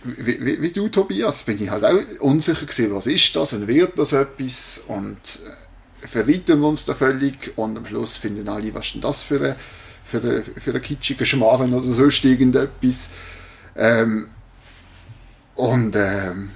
[0.02, 3.68] wie, wie, wie du, Tobias, bin ich halt auch unsicher gewesen, was ist das und
[3.68, 5.18] wird das etwas und
[6.02, 9.22] äh, verreiten wir uns da völlig und am Schluss finden alle, was ist denn das
[9.22, 9.56] für ein
[10.10, 13.08] für eine, für eine kitschige oder sonst irgendetwas.
[13.76, 14.28] Ähm,
[15.54, 16.50] und ähm,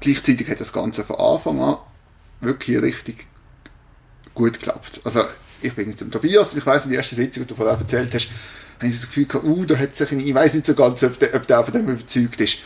[0.00, 1.76] gleichzeitig hat das Ganze von Anfang an
[2.40, 3.26] wirklich richtig
[4.34, 5.00] gut geklappt.
[5.04, 5.24] Also
[5.62, 8.14] ich bin jetzt zum Tobias, ich weiß in der ersten Sitzung, die du vorher erzählt
[8.14, 8.28] hast,
[8.76, 11.18] habe ich das Gefühl gehabt, uh, da hat sich, ich weiß nicht so ganz, ob
[11.18, 12.58] der, ob der von dem überzeugt ist.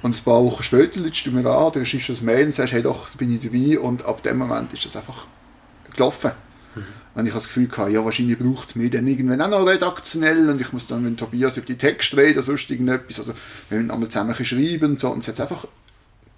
[0.00, 2.72] Und ein paar Wochen später lädst du mir an, du schreibst das Mail und sagst,
[2.72, 5.26] hey doch, da bin ich dabei und ab dem Moment ist das einfach
[5.92, 6.30] gelaufen.
[7.14, 9.66] Und ich habe das Gefühl gehabt, ja, wahrscheinlich braucht es mich dann irgendwann auch noch
[9.66, 13.34] redaktionell und ich muss dann mit Tobias über die Texte reden oder sonst irgendetwas oder
[13.68, 15.66] wir müssen einmal zusammen schreiben und so und es hat einfach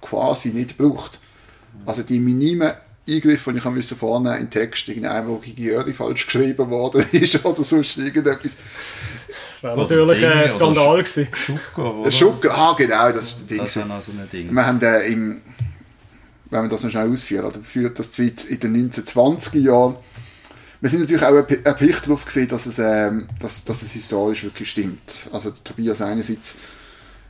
[0.01, 1.21] quasi nicht gebraucht.
[1.87, 2.73] Also die minimen
[3.09, 7.45] Eingriffe, die ich musste vorne in den Text, irgendein, wo Gigiöri falsch geschrieben worden ist
[7.45, 8.57] oder sonst irgendetwas.
[9.27, 11.29] Das wäre Oder natürlich Dinge, ein Skandal gewesen.
[11.35, 12.13] Schucker, oder?
[12.13, 13.59] Schucker, ah genau, das ist das Ding.
[13.59, 14.53] Das ist auch noch so ein Ding.
[14.55, 15.43] Wir haben äh, im,
[16.51, 19.97] wenn wir das noch schnell ausführen, oder führt das Schweiz in den 1920er Jahren.
[20.81, 24.45] Wir sind natürlich auch erp- erpicht darauf gesehen, dass es, ähm, dass, dass es historisch
[24.45, 25.29] wirklich stimmt.
[25.33, 26.55] Also Tobias einerseits,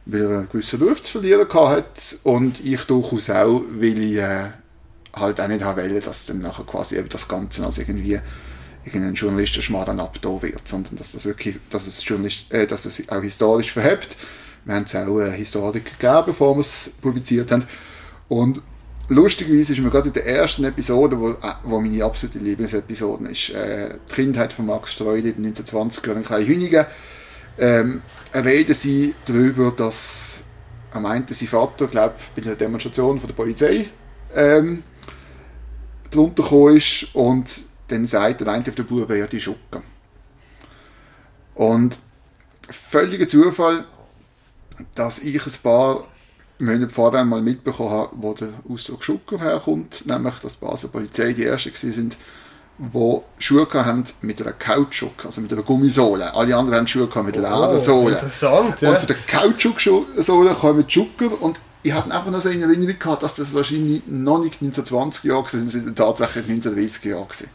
[0.07, 4.51] weil er einen gewissen Ruf zu verlieren hat und ich durchaus auch, weil ich äh,
[5.15, 8.21] halt auch nicht haben wollte, dass dann nachher quasi eben das Ganze als irgendwie
[8.85, 13.23] irgendein Journalistenschmarrn abgetan wird, sondern dass das wirklich, dass es Journalist, äh, dass das auch
[13.23, 14.17] historisch verhebt.
[14.65, 17.65] Wir haben es auch äh, Historiker gegeben, bevor wir es publiziert haben.
[18.29, 18.63] Und
[19.09, 23.51] lustigerweise ist mir gerade in der ersten Episode, wo, äh, wo meine absolute Lieblingsepisode ist,
[23.51, 26.87] äh, die Kindheit von Max Streude in den 1920er Jahren in Kleinhünigen,
[27.61, 28.03] ähm,
[28.35, 30.43] reden sie darüber, dass
[30.93, 33.89] am meinte sein Vater, glaube bei einer Demonstration von der Polizei
[34.35, 34.83] ähm,
[36.11, 39.83] drunter gekommen ist und dann sagt der eine auf der Bube ja die Schucke.
[41.55, 41.99] Und
[42.71, 43.85] völliger Zufall,
[44.95, 46.09] dass ich ein paar
[46.59, 51.33] Monate vorher mal mitbekommen habe, wo der Ausdruck Schucker herkommt, nämlich dass die Basel Polizei
[51.33, 52.17] die ersten sind,
[52.81, 56.35] die Schuhe haben mit einer Kautschuk, also mit einer Gummisohle.
[56.35, 58.15] Alle anderen haben Schuhe mit einer Oh, Ledersohle.
[58.15, 58.91] interessant, ja.
[58.91, 62.99] Und von der Kautschuksohle kommen die Schucker und ich habe einfach noch so in Erinnerung
[62.99, 67.49] gehabt, dass das wahrscheinlich noch nicht 1920 Jahre waren, sondern tatsächlich 1930 Jahre gewesen.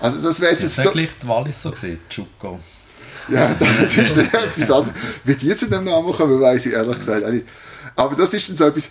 [0.00, 0.90] Also das wäre jetzt Das so...
[0.90, 2.58] gleich die Wallis so, gewesen, Chuko.
[3.28, 4.94] Ja, das ist etwas anderes.
[5.24, 7.46] Wie die zu dem Namen kommen, weiß ich ehrlich gesagt auch nicht.
[7.96, 8.88] Aber das ist dann so etwas,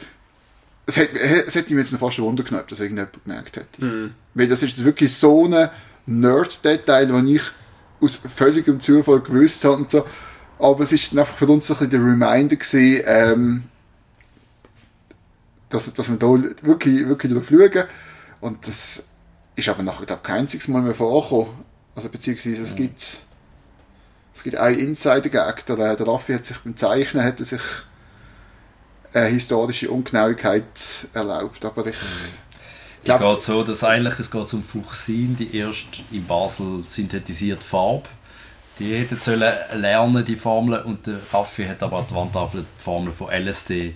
[0.87, 3.81] es hätte, es hätte mich jetzt fast Wunder genommen, dass irgendjemand gemerkt hätte.
[4.33, 5.69] Weil das ist wirklich so ein
[6.05, 7.41] Nerd-Detail, das ich
[7.99, 10.05] aus völligem Zufall gewusst habe und so.
[10.59, 13.63] Aber es ist einfach für uns ein bisschen der Reminder gewesen, ähm,
[15.69, 16.27] dass, dass wir da
[16.61, 17.83] wirklich, wirklich drauf schauen.
[18.39, 19.03] Und das
[19.55, 21.53] ist aber nachher, glaube ich, kein einziges Mal mehr vorgekommen.
[21.95, 23.17] Also beziehungsweise es gibt
[24.33, 27.61] es gibt einen Insider-Gag, der, der Raffi hat sich beim Zeichnen hat er sich
[29.13, 30.63] eine historische Ungenauigkeit
[31.13, 35.87] erlaubt, aber ich Es glaube, geht so, dass eigentlich es geht um Fuchsin, die erst
[36.11, 38.03] in Basel synthetisierte Farbe.
[38.79, 42.83] Die hätten sollen lernen, die Formel, und der Raffi hat aber an die Wandtafel die
[42.83, 43.95] Formel von LSD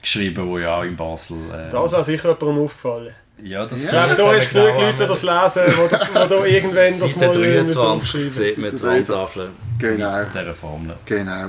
[0.00, 1.36] geschrieben, wo ja auch in Basel...
[1.52, 3.12] Äh, Das wäre sicher jemandem aufgefallen.
[3.42, 6.14] ja, das Ja, Ich glaube, da wir genug Leute, die das lesen, die das, die
[6.14, 9.08] da irgendwann das mal müssen 23 aufschreiben sieht man die Seite 23.
[9.08, 10.18] Wandtafel Genau.
[10.18, 10.96] mit dieser Formel.
[11.04, 11.48] genau.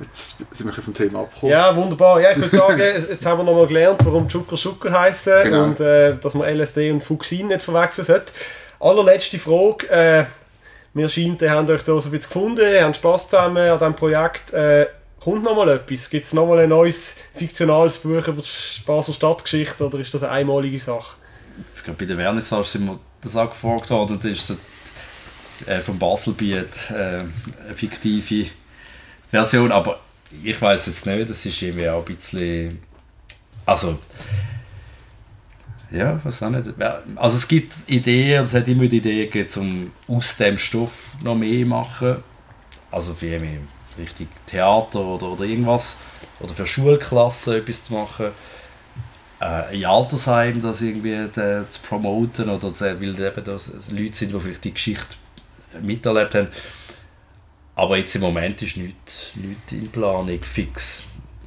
[0.00, 1.52] Jetzt sind wir vom Thema abgekommen.
[1.52, 2.20] Ja, wunderbar.
[2.20, 2.78] Ja, ich würde sagen,
[3.10, 5.64] jetzt haben wir nochmal gelernt, warum Zucker Zucker heißen Genau.
[5.64, 8.32] und äh, dass man LSD und Fuchsin nicht verwechseln sollte.
[8.80, 9.88] Allerletzte Frage.
[9.90, 10.24] Äh,
[10.94, 13.78] mir scheint, ihr habt euch da so ein bisschen gefunden, ihr habt Spass zusammen an
[13.78, 14.52] diesem Projekt.
[14.52, 14.86] Äh,
[15.20, 16.08] kommt nochmal etwas?
[16.08, 20.32] Gibt es nochmal ein neues fiktionales Buch über die Basel Stadtgeschichte oder ist das eine
[20.32, 21.16] einmalige Sache?
[21.76, 24.18] Ich glaube, bei der Vernissage sind wir das auch gefragt worden.
[24.22, 24.56] Das ist so,
[25.66, 28.46] äh, vom Baselbiet äh, eine fiktive
[29.30, 30.00] Version, aber
[30.42, 32.82] ich weiß jetzt nicht, das ist irgendwie auch ein bisschen.
[33.66, 33.98] Also.
[35.90, 36.68] Ja, was auch nicht.
[37.16, 41.34] Also es gibt Ideen, es hat immer die Idee gegeben, um aus dem Stoff noch
[41.34, 42.16] mehr zu machen.
[42.90, 43.60] Also für irgendwie
[43.98, 45.96] richtig Theater oder, oder irgendwas.
[46.40, 48.32] Oder für Schulklassen etwas zu machen
[49.40, 54.34] äh, in Altersheim das irgendwie äh, zu promoten oder zu, weil eben das Leute sind,
[54.34, 55.16] die vielleicht die Geschichte
[55.80, 56.48] miterlebt haben.
[57.78, 61.04] Aber jetzt im Moment ist nichts, nichts in Planung fix.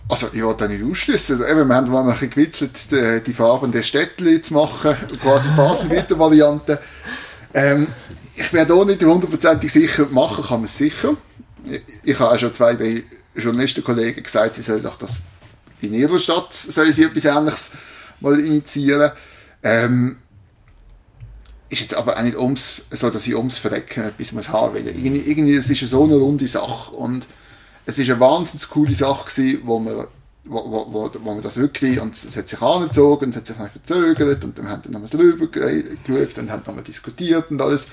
[0.08, 1.44] Also ich wollte nicht ausschließen.
[1.44, 5.50] Also, wir haben mal ein bisschen gewitzelt, die, die Farben der Städtchen zu machen, quasi
[5.58, 6.80] Basel Variante.
[7.54, 7.88] Ähm,
[8.34, 11.18] ich wäre da nicht hundertprozentig sicher, machen kann man es sicher.
[11.66, 13.04] Ich, ich habe auch schon zwei, drei
[13.36, 15.18] Journalistenkollegen gesagt, sie sollen doch das
[15.82, 17.72] in ihrer Stadt sollen sie etwas Ähnliches
[18.22, 19.12] mal initiieren.
[19.64, 20.20] Ähm,
[21.72, 24.88] ist jetzt aber auch nicht ums, so, dass ich ums Verrecken etwas muss haben will.
[24.88, 27.26] Irgendwie, irgendwie, es ist so eine runde Sache und
[27.86, 30.06] es ist eine wahnsinnig coole Sache gewesen, wo man
[30.44, 33.46] wo, wo, wo, wo man das wirklich, und es hat sich angezogen, und es hat
[33.48, 37.62] sich verzögert, und dann haben wir nochmal drüber ge- geschaut, und haben nochmal diskutiert und
[37.62, 37.86] alles.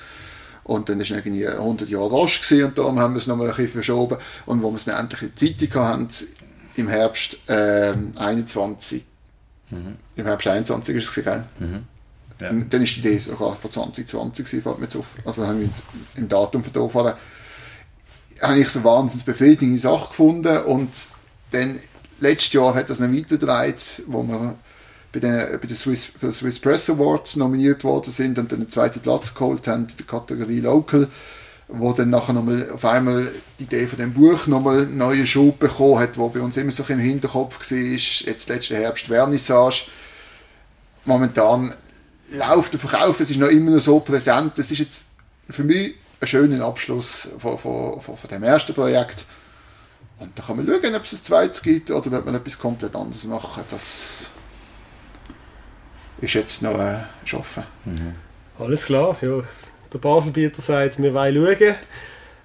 [0.64, 3.55] Und dann ist irgendwie 100 Jahre rasch gewesen, und darum haben wir es nochmal ein
[3.55, 4.16] bisschen verschoben.
[4.47, 6.09] Und wo wir es dann endlich in die Zeitung hatten,
[6.76, 9.05] im Herbst ähm, 21,
[10.16, 11.45] im Herbst 21 ist es gell?
[12.41, 12.53] Ja.
[12.53, 15.07] Dann, ist die Idee sogar von 2020 gewesen, fällt mir jetzt auf.
[15.24, 15.68] Also haben wir
[16.14, 17.16] im Datum von da vorne
[18.43, 20.91] habe ich so wahnsinnig befriedigende Sache gefunden und
[21.51, 21.78] dann
[22.20, 24.55] letztes Jahr hat das noch weitergedreht, wo wir
[25.12, 28.61] bei den, bei den Swiss, für den Swiss Press Awards nominiert worden sind und dann
[28.61, 31.09] den zweiten Platz geholt haben in der Kategorie Local,
[31.68, 35.59] wo dann nachher nochmal auf einmal die Idee von dem Buch nochmal einen neuen Schub
[35.59, 39.86] bekommen hat, wo bei uns immer so im Hinterkopf war, jetzt letzten Herbst Vernissage.
[41.05, 41.74] Momentan
[42.31, 45.05] läuft der Verkauf, es ist noch immer noch so präsent, es ist jetzt
[45.49, 49.24] für mich ein schöner Abschluss von, von, von, von dem ersten Projekt.
[50.18, 52.95] Und da kann man schauen, ob es ein zweites gibt oder ob man etwas komplett
[52.97, 53.62] anderes machen.
[53.70, 54.31] Das
[56.20, 57.05] ist jetzt noch äh,
[57.35, 57.62] offen.
[58.59, 59.43] Alles klar, ja.
[59.93, 61.74] Der Baselbieter sagt, wir wollen schauen.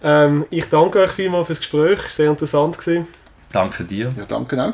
[0.03, 3.07] Ähm, ich danke euch vielmals fürs Gespräch, sehr interessant gewesen.
[3.51, 4.13] Danke dir.
[4.15, 4.73] Ja, danke auch.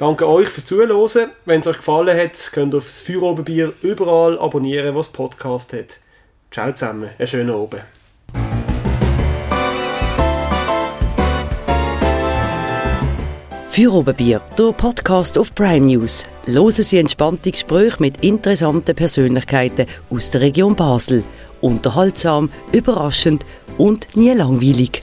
[0.00, 1.30] Danke euch fürs Zuhören.
[1.44, 5.98] Wenn es euch gefallen hat, könnt ihr das Feuerobenbier überall abonnieren, was Podcast hat.
[6.50, 7.82] Ciao zusammen, einen schönen Abend.
[13.70, 16.24] Für Oberbier, der Podcast auf Prime News.
[16.46, 21.22] Hören Sie entspannte Gespräche mit interessanten Persönlichkeiten aus der Region Basel.
[21.60, 23.44] Unterhaltsam, überraschend
[23.76, 25.02] und nie langweilig.